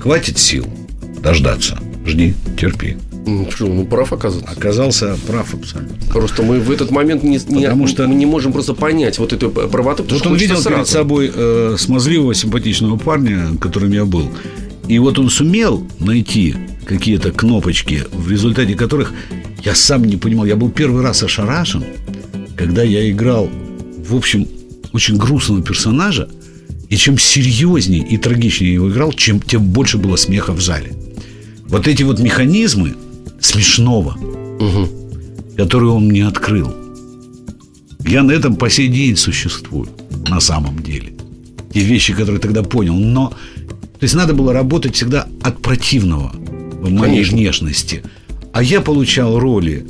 [0.00, 0.66] Хватит сил
[1.22, 1.78] дождаться.
[2.06, 2.96] Жди, терпи.
[3.50, 4.50] Что, ну, прав оказывается.
[4.52, 5.96] Оказался прав абсолютно.
[6.12, 9.32] Просто мы в этот момент не, не- Потому что- мы не можем просто понять вот
[9.34, 10.90] эту правоту, Вот он видел перед сразу.
[10.92, 14.30] собой э, смазливого, симпатичного парня, которым я был.
[14.88, 16.54] И вот он сумел найти
[16.86, 19.12] какие-то кнопочки, в результате которых
[19.62, 20.46] я сам не понимал.
[20.46, 21.84] Я был первый раз ошарашен,
[22.56, 23.50] когда я играл,
[24.08, 24.48] в общем,
[24.92, 26.28] очень грустного персонажа,
[26.88, 30.92] и чем серьезнее и трагичнее его играл, чем, тем больше было смеха в зале.
[31.66, 32.96] Вот эти вот механизмы
[33.40, 34.16] смешного,
[34.58, 34.88] угу.
[35.56, 36.74] которые он мне открыл,
[38.06, 39.88] я на этом по сей день существую,
[40.28, 41.12] на самом деле.
[41.74, 42.94] Те вещи, которые тогда понял.
[42.94, 43.34] Но,
[43.98, 47.36] то есть надо было работать всегда от противного в моей Конечно.
[47.36, 48.02] внешности.
[48.52, 49.84] А я получал роли,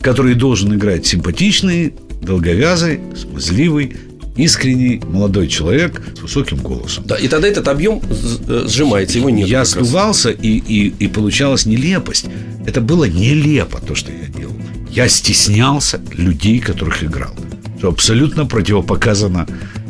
[0.00, 3.96] которые должен играть симпатичный, долговязый, смазливый,
[4.36, 7.04] искренний молодой человек с высоким голосом.
[7.06, 8.00] Да, и тогда этот объем
[8.48, 9.48] э, сжимается, его нет.
[9.48, 12.26] Я сдувался, и, и, и получалась нелепость.
[12.64, 14.54] Это было нелепо, то, что я делал.
[14.90, 17.34] Я стеснялся людей, которых играл.
[17.78, 19.46] Что абсолютно противопоказано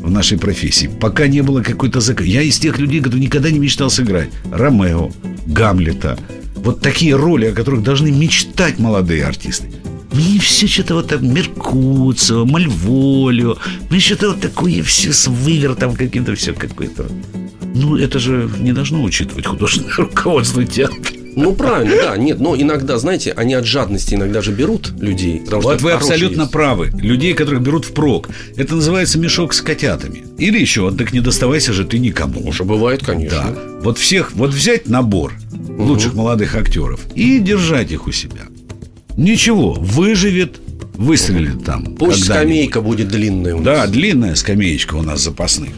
[0.09, 0.91] в нашей профессии.
[1.01, 2.27] Пока не было какой-то закон.
[2.27, 4.31] Я из тех людей, кто никогда не мечтал сыграть.
[4.51, 5.11] Ромео,
[5.47, 6.19] Гамлета.
[6.57, 9.71] Вот такие роли, о которых должны мечтать молодые артисты.
[10.13, 13.59] Мне все что-то вот там Меркуцева, Мальволио
[13.91, 17.07] Мне что-то вот такое все с вывертом каким-то все какое-то
[17.75, 22.99] Ну, это же не должно учитывать художественное руководство театра ну, правильно, да, нет, но иногда,
[22.99, 25.43] знаете, они от жадности иногда же берут людей.
[25.51, 26.53] Вот вы абсолютно есть.
[26.53, 26.91] правы.
[26.99, 28.29] Людей, которых берут в прок.
[28.57, 30.25] Это называется мешок с котятами.
[30.39, 32.47] Или еще, так не доставайся же ты никому.
[32.49, 33.55] Уже бывает, конечно.
[33.55, 33.81] Да.
[33.83, 35.85] Вот всех, вот взять набор угу.
[35.85, 38.43] лучших молодых актеров и держать их у себя.
[39.17, 40.61] Ничего, выживет,
[40.95, 41.97] выстрелит там.
[41.97, 43.65] Пусть скамейка будет длинная у нас.
[43.65, 45.71] Да, длинная скамеечка у нас запасных.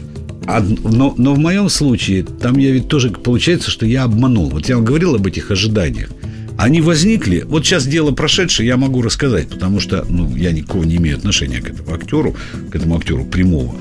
[0.47, 4.49] А, но, но в моем случае, там я ведь тоже получается, что я обманул.
[4.49, 6.09] Вот я вам говорил об этих ожиданиях.
[6.57, 10.97] Они возникли, вот сейчас дело прошедшее, я могу рассказать, потому что ну, я никакого не
[10.97, 12.35] имею отношения к этому актеру,
[12.69, 13.75] к этому актеру прямого,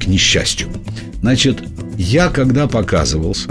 [0.00, 0.68] к несчастью.
[1.20, 1.58] Значит,
[1.96, 3.50] я когда показывался,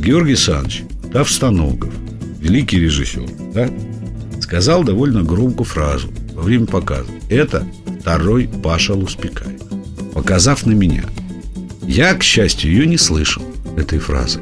[0.00, 1.92] Георгий Санч, Тавстаногов,
[2.40, 3.70] великий режиссер, да,
[4.40, 7.10] сказал довольно громкую фразу во время показа.
[7.28, 7.66] Это
[8.00, 9.58] второй Паша Луспекай.
[10.12, 11.04] Показав на меня.
[11.86, 13.42] Я, к счастью, ее не слышал,
[13.76, 14.40] этой фразы.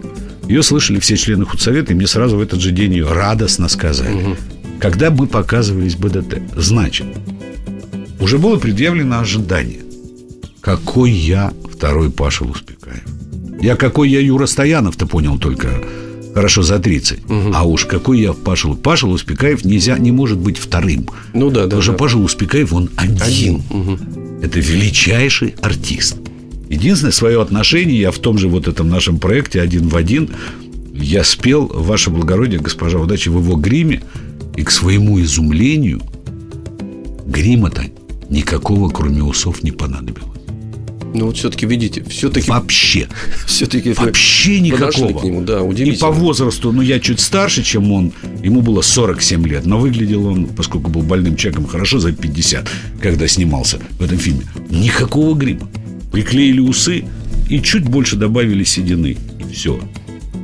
[0.49, 4.15] Ее слышали все члены худсовета, и мне сразу в этот же день ее радостно сказали.
[4.15, 4.37] Угу.
[4.81, 6.43] Когда мы показывались БДТ.
[6.57, 7.07] Значит,
[8.21, 9.81] уже было предъявлено ожидание.
[10.61, 13.05] Какой я второй Паша Луспекаев.
[13.61, 15.83] Я какой я Юра Стоянов-то понял только
[16.35, 17.25] хорошо за 30.
[17.25, 17.53] Угу.
[17.55, 21.09] А уж какой я Паша Паша Успекаев нельзя, не может быть вторым.
[21.33, 21.65] Ну да, да.
[21.65, 21.99] Потому что да.
[21.99, 23.23] Паша Успекаев, он один.
[23.23, 23.63] один.
[23.71, 23.99] Угу.
[24.43, 26.17] Это величайший артист.
[26.69, 30.31] Единственное свое отношение я в том же вот этом нашем проекте один в один
[30.95, 34.03] я спел «Ваше благородие, госпожа удачи» в его гриме,
[34.57, 36.01] и к своему изумлению
[37.27, 37.85] грима-то
[38.29, 40.35] никакого, кроме усов, не понадобилось.
[41.15, 43.07] Ну вот все-таки видите, все-таки вообще,
[43.47, 45.17] все-таки вообще никакого.
[45.17, 45.97] к нему, да, удивительно.
[45.97, 50.27] И по возрасту, ну я чуть старше, чем он, ему было 47 лет, но выглядел
[50.27, 52.69] он, поскольку был больным человеком, хорошо за 50,
[53.01, 54.43] когда снимался в этом фильме.
[54.71, 55.69] Никакого грима.
[56.15, 57.07] Приклеили усы
[57.51, 59.17] и чуть больше добавили седины.
[59.41, 59.81] И все.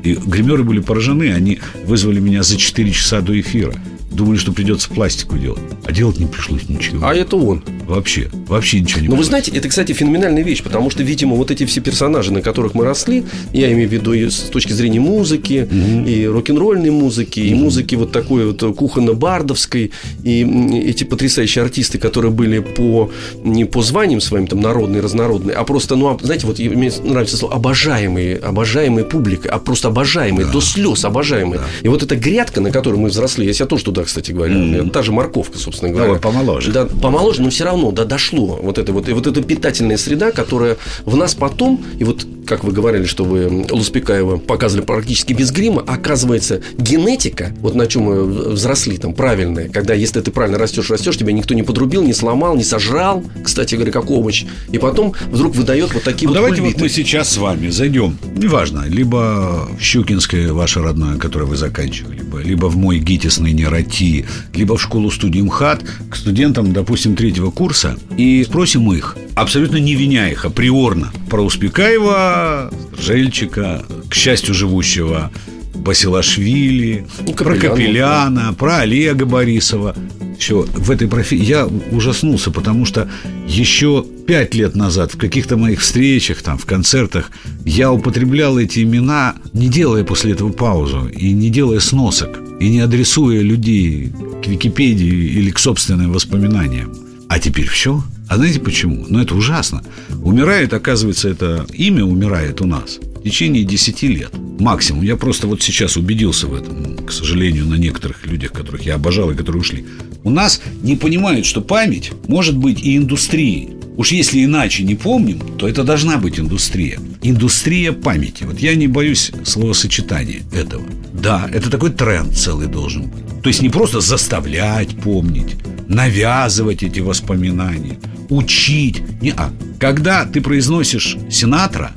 [0.02, 3.72] И гримеры были поражены, они вызвали меня за 4 часа до эфира.
[4.10, 5.62] Думали, что придется пластику делать.
[5.84, 7.06] А делать не пришлось ничего.
[7.06, 7.62] А это он.
[7.90, 8.28] Вообще.
[8.46, 11.66] Вообще ничего не Но вы знаете, это, кстати, феноменальная вещь, потому что, видимо, вот эти
[11.66, 15.68] все персонажи, на которых мы росли, я имею в виду и с точки зрения музыки,
[15.70, 16.08] угу.
[16.08, 17.48] и рок-н-ролльной музыки, угу.
[17.48, 19.90] и музыки вот такой вот кухонно-бардовской,
[20.22, 23.10] и эти потрясающие артисты, которые были по
[23.42, 27.54] не по званиям своим там народные, разнородные, а просто, ну, знаете, вот мне нравится слово
[27.54, 30.52] обожаемые, обожаемые публика, а просто обожаемые, да.
[30.52, 31.60] до слез обожаемые.
[31.60, 31.66] Да.
[31.82, 34.90] И вот эта грядка, на которой мы взросли, я себя тоже туда, кстати говоря, mm
[34.90, 36.14] та же морковка, собственно говоря.
[36.14, 36.72] Да, помоложе.
[36.72, 38.58] Да, помоложе, но все равно, да, дошло.
[38.62, 42.64] Вот это вот, и вот эта питательная среда, которая в нас потом, и вот как
[42.64, 48.24] вы говорили, что вы Луспекаева показывали практически без грима, оказывается, генетика, вот на чем мы
[48.24, 52.56] взросли, там, правильная, когда если ты правильно растешь, растешь, тебя никто не подрубил, не сломал,
[52.56, 56.60] не сожрал, кстати говоря, как овощ, и потом вдруг выдает вот такие ну, вот давайте
[56.60, 56.80] кульбиты.
[56.80, 62.16] вот мы сейчас с вами зайдем, неважно, либо в Щукинское ваше родное, которое вы заканчивали,
[62.16, 67.52] либо, либо в мой ГИТИС ныне РАТИ, либо в школу-студию МХАТ, к студентам, допустим, третьего
[67.52, 75.30] курса, и спросим их, абсолютно не виня их априорно, про Успекаева, Жельчика, к счастью, живущего
[75.74, 79.94] Басилашвили, ну, про Капеляна, про Олега Борисова.
[80.38, 83.08] Все, в этой профессии я ужаснулся, потому что
[83.46, 87.30] еще пять лет назад в каких-то моих встречах, там, в концертах,
[87.64, 92.80] я употреблял эти имена, не делая после этого паузу и не делая сносок, и не
[92.80, 94.12] адресуя людей
[94.42, 97.09] к Википедии или к собственным воспоминаниям.
[97.30, 98.02] А теперь все.
[98.28, 99.06] А знаете почему?
[99.08, 99.84] Ну, это ужасно.
[100.24, 104.32] Умирает, оказывается, это имя умирает у нас в течение 10 лет.
[104.58, 105.02] Максимум.
[105.02, 109.30] Я просто вот сейчас убедился в этом, к сожалению, на некоторых людях, которых я обожал
[109.30, 109.86] и которые ушли.
[110.24, 113.70] У нас не понимают, что память может быть и индустрией.
[113.96, 116.98] Уж если иначе не помним, то это должна быть индустрия.
[117.22, 118.42] Индустрия памяти.
[118.42, 120.84] Вот я не боюсь словосочетания этого.
[121.12, 123.42] Да, это такой тренд целый должен быть.
[123.42, 125.56] То есть не просто заставлять помнить,
[125.90, 127.98] навязывать эти воспоминания,
[128.30, 129.02] учить.
[129.20, 129.52] Не а.
[129.78, 131.90] Когда ты произносишь Синатра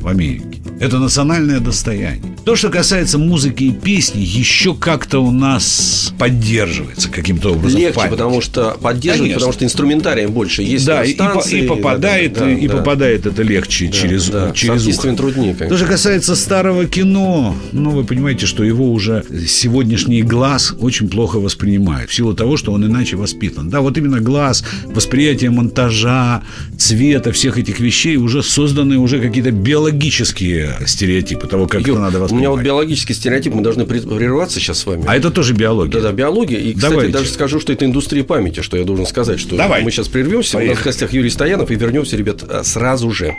[0.00, 2.29] в Америке, это национальное достояние.
[2.44, 7.78] То, что касается музыки и песни, еще как-то у нас поддерживается каким-то образом.
[7.78, 10.86] Легче, потому что поддерживать, потому что инструментарием больше есть.
[10.86, 12.76] Да, и, и попадает, да, да, и да.
[12.78, 15.12] попадает это легче да, через, да, через ухо.
[15.14, 15.54] труднее.
[15.54, 15.68] Конечно.
[15.68, 21.38] То, что касается старого кино, ну, вы понимаете, что его уже сегодняшний глаз очень плохо
[21.38, 23.68] воспринимает, в силу того, что он иначе воспитан.
[23.68, 26.42] Да, вот именно глаз, восприятие монтажа,
[26.78, 32.29] цвета, всех этих вещей уже созданы уже какие-то биологические стереотипы того, как Юр, это надо
[32.30, 35.04] у меня вот биологический стереотип, мы должны прерваться сейчас с вами.
[35.06, 35.92] А это тоже биология.
[35.92, 36.58] Да-да, биология.
[36.58, 37.12] И, кстати, Давайте.
[37.12, 39.82] даже скажу, что это индустрия памяти, что я должен сказать, что Давай.
[39.82, 40.54] мы сейчас прервемся.
[40.54, 40.72] Поехали.
[40.72, 43.34] У нас в гостях Юрий Стоянов и вернемся, ребят, э, сразу же.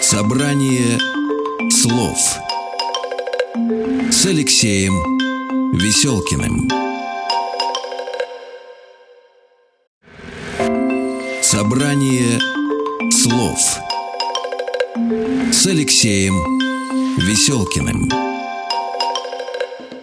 [0.00, 0.98] Собрание
[1.70, 2.18] слов
[4.10, 4.94] с Алексеем
[5.72, 6.68] Веселкиным.
[11.42, 12.59] Собрание слов
[15.52, 16.34] с Алексеем
[17.18, 18.29] Веселкиным.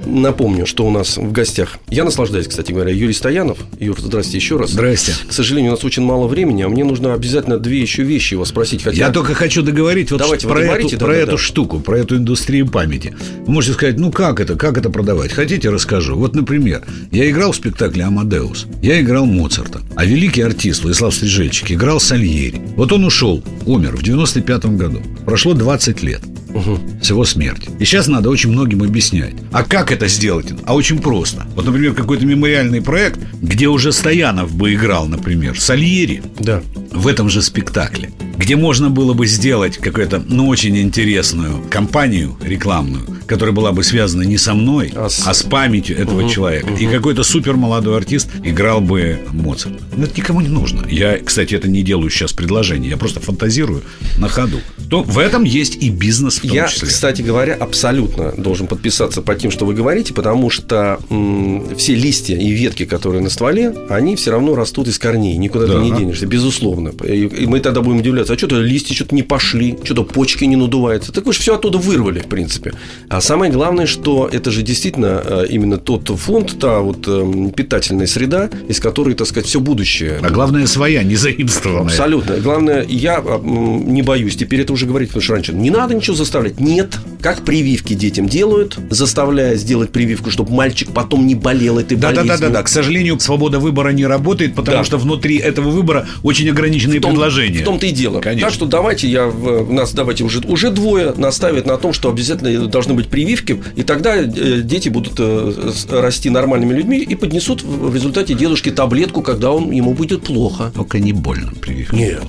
[0.05, 3.57] Напомню, что у нас в гостях Я наслаждаюсь, кстати говоря, Юрий Стоянов.
[3.79, 4.71] Юр, здрасте еще раз.
[4.71, 5.13] Здрасте.
[5.27, 8.45] К сожалению, у нас очень мало времени А мне нужно обязательно две еще вещи его
[8.45, 8.97] спросить хотя...
[8.97, 11.37] Я только хочу договорить вот Давайте, про, эту, да, про да, эту да.
[11.37, 13.15] штуку Про эту индустрию памяти.
[13.45, 15.31] Вы можете сказать, ну как это, как это продавать?
[15.31, 16.15] Хотите, расскажу.
[16.15, 21.71] Вот, например, я играл в спектакле «Амадеус» Я играл Моцарта А великий артист Владислав Стрижельчик
[21.71, 22.61] играл Сальери.
[22.75, 25.01] Вот он ушел, умер в 95-м году.
[25.25, 26.21] Прошло 20 лет
[26.57, 26.79] угу.
[27.01, 27.69] с его смерти.
[27.79, 29.35] И сейчас надо очень многим объяснять.
[29.51, 30.53] А как это сделать?
[30.65, 31.45] А очень просто.
[31.55, 36.21] Вот, например, какой-то мемориальный проект, где уже Стоянов бы играл, например, Сальери.
[36.39, 36.61] Да.
[36.91, 38.11] В этом же спектакле.
[38.37, 44.21] Где можно было бы сделать какую-то, ну, очень интересную кампанию рекламную, которая была бы связана
[44.23, 46.67] не со мной, а с, а с памятью этого угу, человека.
[46.67, 46.77] Угу.
[46.77, 49.83] И какой-то супер молодой артист играл бы Моцарта.
[49.95, 50.85] Но это никому не нужно.
[50.89, 52.91] Я, кстати, это не делаю сейчас предложение.
[52.91, 53.81] Я просто фантазирую
[54.17, 54.59] на ходу.
[54.89, 56.87] То в этом есть и бизнес в том Я, числе.
[56.87, 62.37] кстати говоря, абсолютно должен подписаться по тем, что вы говорите, потому что м- все листья
[62.37, 65.35] и ветки, которые на стволе, они все равно растут из корней.
[65.37, 65.73] Никуда да.
[65.73, 66.93] ты не денешься, безусловно.
[67.03, 70.55] И, и мы тогда будем удивляться, а что-то листья что-то не пошли, что-то почки не
[70.55, 71.11] надуваются.
[71.11, 72.73] Так вы же все оттуда вырвали, в принципе.
[73.09, 78.07] А самое главное, что это же действительно э, именно тот фонд, та вот э, питательная
[78.07, 80.19] среда, из которой, так сказать, все будущее.
[80.21, 81.85] А главное, своя, не заимствованная.
[81.85, 82.37] Абсолютно.
[82.37, 84.35] Главное, я не боюсь.
[84.35, 86.59] Теперь это уже говорить, потому что раньше не надо ничего заставлять.
[86.59, 86.97] Нет.
[87.21, 92.27] Как прививки детям делают, заставляя сделать прививку, чтобы мальчик потом не болел этой да, болезнью.
[92.27, 92.63] Да, да, да, да.
[92.63, 94.83] К сожалению, свобода выбора не работает, потому да.
[94.83, 97.59] что внутри этого выбора очень ограниченные в том, предложения.
[97.59, 98.16] В том-то и дело.
[98.21, 98.47] Конечно.
[98.47, 102.67] Так что давайте я в, нас давайте уже уже двое наставят на том, что обязательно
[102.67, 107.93] должны быть прививки, и тогда э, дети будут э, расти нормальными людьми и поднесут в
[107.93, 110.71] результате дедушке таблетку, когда он ему будет плохо.
[110.75, 111.95] Только не больно прививка.
[111.95, 112.23] Нет.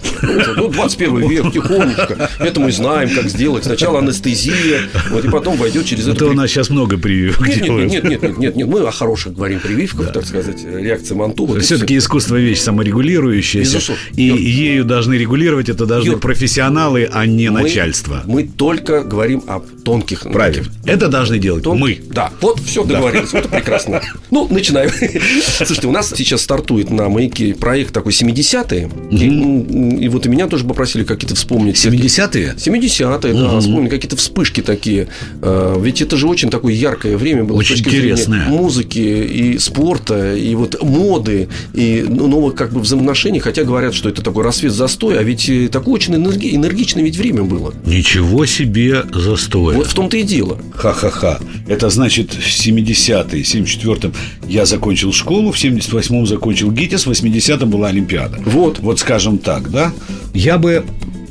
[0.56, 2.30] Ну, 21 век, тихонечко.
[2.38, 3.64] Это мы знаем, как сделать.
[3.64, 4.80] Сначала анестезия,
[5.10, 6.16] вот и потом войдет через это.
[6.16, 8.90] Это у нас сейчас много прививок нет, нет, нет, нет, нет, нет, нет, мы о
[8.90, 10.12] хороших говорим прививках, да.
[10.12, 11.60] так сказать, реакция Мантула.
[11.60, 13.94] Все-таки искусство вещь саморегулирующаяся.
[14.14, 18.22] И ею должны регулировать это должны Юр, профессионалы, а не мы, начальство.
[18.26, 20.22] Мы только говорим о тонких.
[20.32, 20.68] Правильно.
[20.84, 21.78] Это должны делать Тон...
[21.78, 22.00] мы.
[22.10, 22.30] Да.
[22.40, 23.32] Вот все договорились.
[23.32, 24.02] Вот прекрасно.
[24.30, 24.90] Ну, начинаем.
[25.56, 28.90] Слушайте, у нас сейчас стартует на маяке проект такой 70-е.
[29.10, 31.76] И вот и меня тоже попросили какие-то вспомнить.
[31.76, 32.54] 70-е?
[32.56, 33.60] 70-е, да.
[33.60, 35.08] Вспомнить какие-то вспышки такие.
[35.42, 37.56] А, ведь это же очень такое яркое время было.
[37.58, 38.48] Очень интересное.
[38.48, 43.40] Музыки и спорта, и вот моды, и ну, новых как бы взаимоотношений.
[43.40, 47.44] Хотя говорят, что это такой рассвет застой, а ведь э, такое очень энергичное ведь время
[47.44, 47.74] было.
[47.84, 49.76] Ничего себе застой.
[49.76, 50.58] Вот в том-то и дело.
[50.74, 51.38] Ха-ха-ха.
[51.66, 54.12] Это значит, в 70-е, 74-м
[54.48, 58.38] я закончил школу, в 78-м закончил ГИТИС, в 80-м была Олимпиада.
[58.44, 58.78] Вот.
[58.80, 59.92] Вот скажем так, да?
[60.34, 60.84] Я бы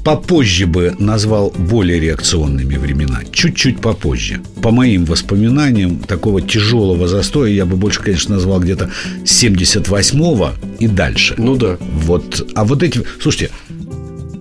[0.07, 3.23] попозже бы назвал более реакционными времена.
[3.29, 4.39] Чуть-чуть попозже.
[4.61, 8.89] По моим воспоминаниям, такого тяжелого застоя я бы больше, конечно, назвал где-то
[9.25, 11.35] 78-го и дальше.
[11.37, 11.77] Ну да.
[11.81, 12.49] Вот.
[12.55, 13.03] А вот эти...
[13.21, 13.51] Слушайте,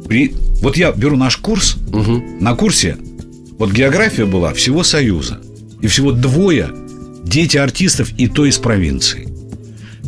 [0.08, 0.34] при...
[0.62, 1.76] вот я беру наш курс.
[1.92, 2.38] Угу.
[2.40, 2.96] На курсе
[3.58, 5.40] вот география была всего Союза.
[5.82, 6.70] И всего двое
[7.24, 9.28] дети артистов и то из провинции.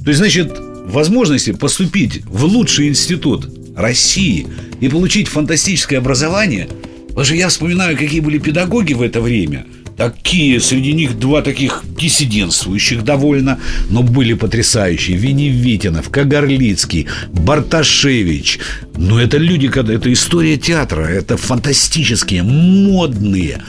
[0.03, 4.47] То есть, значит, возможности поступить в лучший институт России
[4.81, 6.69] и получить фантастическое образование.
[7.09, 9.67] Потому что я вспоминаю, какие были педагоги в это время.
[9.99, 15.17] Такие, среди них два таких диссидентствующих довольно, но были потрясающие.
[15.17, 18.61] Веневитинов, Кагарлицкий, Барташевич.
[18.97, 23.61] Ну, это люди, когда это история театра, это фантастические, модные,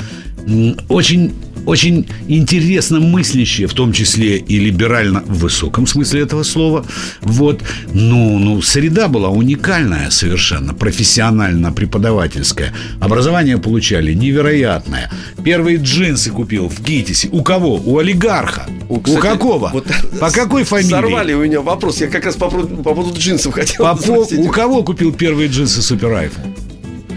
[0.88, 1.34] очень
[1.70, 6.84] очень интересно мыслящие, в том числе и либерально в высоком смысле этого слова.
[7.22, 7.62] Вот.
[7.94, 12.74] Ну, ну, среда была уникальная совершенно, профессионально-преподавательская.
[13.00, 15.12] Образование получали невероятное.
[15.44, 17.30] Первые джинсы купил в ГИТИСе.
[17.32, 17.76] У кого?
[17.76, 18.66] У олигарха.
[18.90, 19.70] У, кстати, у какого?
[19.72, 19.86] Вот
[20.20, 20.90] по какой фамилии?
[20.90, 22.02] Сорвали у меня вопрос.
[22.02, 26.12] Я как раз по, по поводу джинсов хотел по, У кого купил первые джинсы Супер
[26.14, 26.44] Айфон?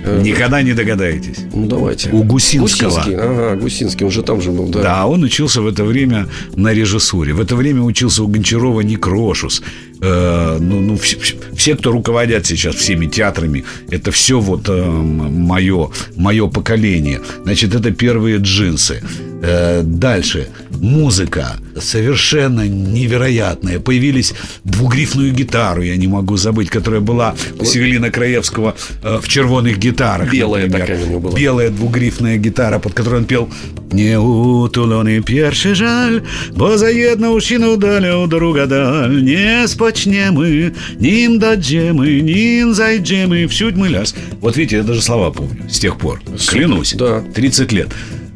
[0.04, 1.38] Э, Никогда не догадаетесь.
[1.54, 2.10] Ну, давайте.
[2.10, 2.88] У Гусинского.
[2.88, 4.82] Гусинский, ага, Гусинский, он же там же был, да.
[4.82, 6.26] Да, он учился в это время
[6.56, 7.32] на режиссуре.
[7.32, 9.62] В это время учился у Гончарова Некрошус.
[10.00, 11.16] Э, ну, ну все,
[11.56, 17.20] все, кто руководят сейчас всеми театрами, это все вот э, мое, мое поколение.
[17.44, 19.02] Значит, это первые джинсы.
[19.42, 20.48] Э, дальше.
[20.82, 23.78] Музыка совершенно невероятная.
[23.78, 28.74] Появились двугрифную гитару, я не могу забыть, которая была у Севелина Краевского
[29.04, 30.32] э, в червоных гитарах.
[30.32, 30.88] Белая например.
[30.88, 31.38] такая у него была.
[31.38, 33.48] Белая двугрифная гитара, под которой он пел
[33.92, 36.24] «Не утулоний перший жаль,
[36.56, 43.86] бо заедна ушину даля у друга даль, не спочнемы, ним даджемы, ним зайджемы, всюдь мы
[43.86, 44.16] ляс».
[44.40, 46.20] Вот видите, я даже слова помню с тех пор.
[46.48, 46.94] Клянусь.
[46.94, 47.22] Да.
[47.34, 47.88] 30 лет.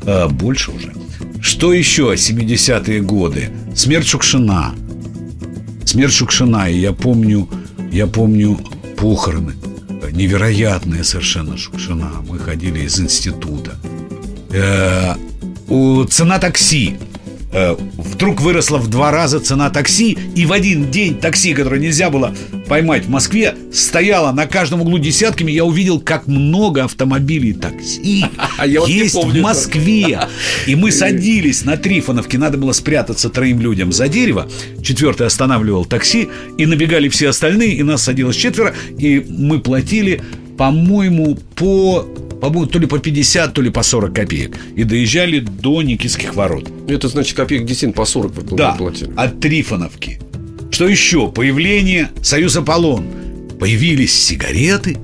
[0.04, 0.92] А, больше уже.
[1.46, 3.50] Что еще 70-е годы?
[3.72, 4.74] Смерть Шукшина.
[5.84, 6.68] Смерть Шукшина.
[6.68, 7.48] И я помню,
[7.92, 8.58] я помню
[8.96, 9.52] похороны.
[10.10, 12.10] Невероятные совершенно Шукшина.
[12.28, 13.76] Мы ходили из института.
[14.50, 15.14] Э,
[15.68, 16.96] у цена такси
[17.52, 22.10] Э, вдруг выросла в два раза цена такси, и в один день такси, которое нельзя
[22.10, 22.34] было
[22.68, 25.52] поймать в Москве, стояло на каждом углу десятками.
[25.52, 28.24] Я увидел, как много автомобилей такси
[28.58, 30.20] а есть в Москве.
[30.66, 34.48] И мы садились на Трифоновке, надо было спрятаться троим людям за дерево.
[34.82, 36.28] Четвертый останавливал такси,
[36.58, 40.20] и набегали все остальные, и нас садилось четверо, и мы платили,
[40.58, 42.06] по-моему, по
[42.40, 44.56] по-моему, то ли по 50, то ли по 40 копеек.
[44.76, 46.70] И доезжали до Никитских ворот.
[46.88, 49.10] Это значит копеек 10 по 40 вы да, платили.
[49.16, 50.20] от Трифоновки.
[50.70, 51.28] Что еще?
[51.28, 53.06] Появление Союз Аполлон.
[53.58, 54.98] Появились сигареты,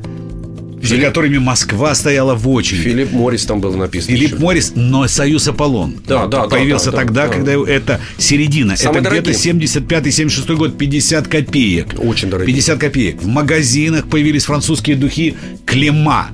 [0.83, 1.01] Филипп...
[1.01, 2.83] за которыми Москва стояла в очереди.
[2.83, 4.14] Филипп Моррис там был написан.
[4.14, 4.43] Филипп еще.
[4.43, 5.95] Моррис, но Союз Аполлон.
[6.07, 7.70] Да, да, Появился да, тогда, да, когда да.
[7.70, 8.76] это середина.
[8.76, 11.87] Самые это где-то 75-76 год, 50 копеек.
[11.99, 12.55] Очень дорогие.
[12.55, 13.22] 50 копеек.
[13.22, 16.28] В магазинах появились французские духи Клема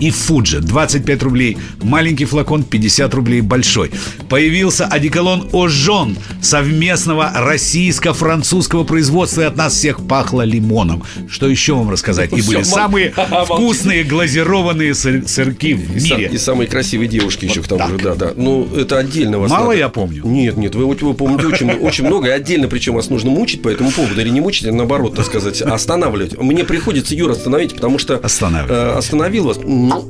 [0.00, 3.90] и Фуджи 25 рублей, маленький флакон 50 рублей большой.
[4.28, 11.04] Появился одеколон Ожон совместного российско-французского производства и от нас всех пахло лимоном.
[11.28, 12.32] Что еще вам рассказать?
[12.32, 13.12] И были самые
[13.44, 16.30] вкусные глазированные сырки в мире.
[16.32, 18.32] И самые красивые девушки еще к тому же, да, да.
[18.36, 20.22] Ну, это отдельно вас Мало я помню?
[20.24, 23.68] Нет, нет, вы, вы помните очень, очень много, и отдельно, причем вас нужно мучить по
[23.68, 26.38] этому поводу, или не мучить, а наоборот, так сказать, останавливать.
[26.38, 28.16] Мне приходится, Юра, остановить, потому что...
[28.16, 28.72] Останавливать.
[28.72, 29.58] Э, остановил вас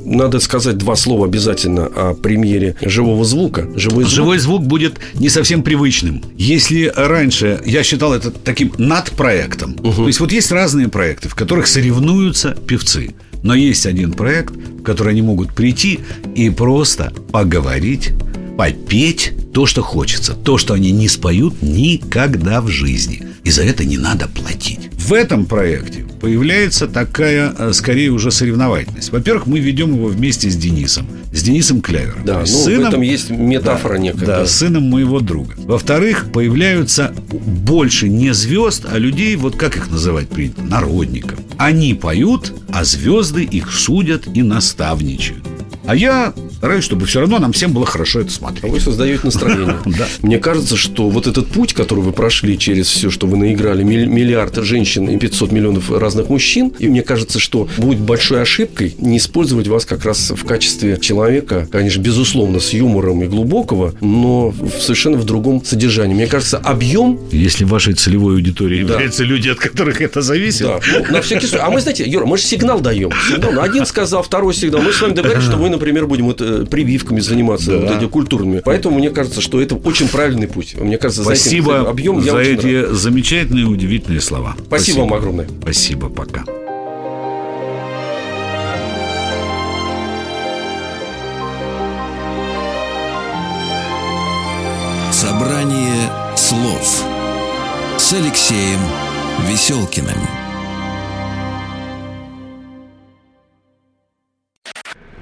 [0.04, 3.68] надо сказать два слова обязательно о премьере живого звука.
[3.74, 6.22] Живой звук, Живой звук будет не совсем привычным.
[6.36, 9.92] Если раньше я считал это таким надпроектом, угу.
[9.92, 13.14] то есть вот есть разные проекты, в которых соревнуются певцы.
[13.42, 16.00] Но есть один проект, в который они могут прийти
[16.34, 18.12] и просто поговорить,
[18.56, 23.31] попеть то, что хочется, то, что они не споют никогда в жизни.
[23.44, 24.90] И за это не надо платить.
[24.96, 29.10] В этом проекте появляется такая, э, скорее уже соревновательность.
[29.10, 32.24] Во-первых, мы ведем его вместе с Денисом, с Денисом Клявером.
[32.24, 34.26] Да, ну, сыном, в этом есть метафора да, некая.
[34.26, 35.54] Да, сыном моего друга.
[35.58, 41.40] Во-вторых, появляются больше не звезд, а людей, вот как их называть принято, народников.
[41.56, 45.44] Они поют, а звезды их судят и наставничают.
[45.84, 46.32] А я
[46.62, 48.62] стараюсь, чтобы все равно нам всем было хорошо это смотреть.
[48.62, 49.78] А вы создаете настроение.
[49.84, 50.06] да.
[50.22, 54.54] Мне кажется, что вот этот путь, который вы прошли через все, что вы наиграли, миллиард
[54.62, 59.66] женщин и 500 миллионов разных мужчин, и мне кажется, что будет большой ошибкой не использовать
[59.66, 65.24] вас как раз в качестве человека, конечно, безусловно, с юмором и глубокого, но совершенно в
[65.24, 66.14] другом содержании.
[66.14, 67.18] Мне кажется, объем...
[67.32, 68.92] Если вашей целевой аудиторией да.
[68.92, 70.68] являются люди, от которых это зависит...
[70.68, 70.78] Да.
[70.92, 71.64] Ну, на всякий случай.
[71.64, 73.10] А мы, знаете, Юра, мы же сигнал даем.
[73.28, 73.60] Сигнал.
[73.60, 74.80] Один сказал, второй сигнал.
[74.80, 77.78] Мы с вами договорились, что мы, например, будем это прививками заниматься, да.
[77.78, 78.62] вот эти культурными.
[78.64, 80.74] Поэтому мне кажется, что это очень правильный путь.
[80.78, 82.92] Мне кажется, Спасибо за этим объем за эти рад.
[82.92, 84.54] замечательные, удивительные слова.
[84.54, 85.48] Спасибо, Спасибо вам огромное.
[85.62, 86.44] Спасибо, пока.
[95.12, 97.04] Собрание слов
[97.96, 98.80] с Алексеем
[99.48, 100.41] Веселкиным.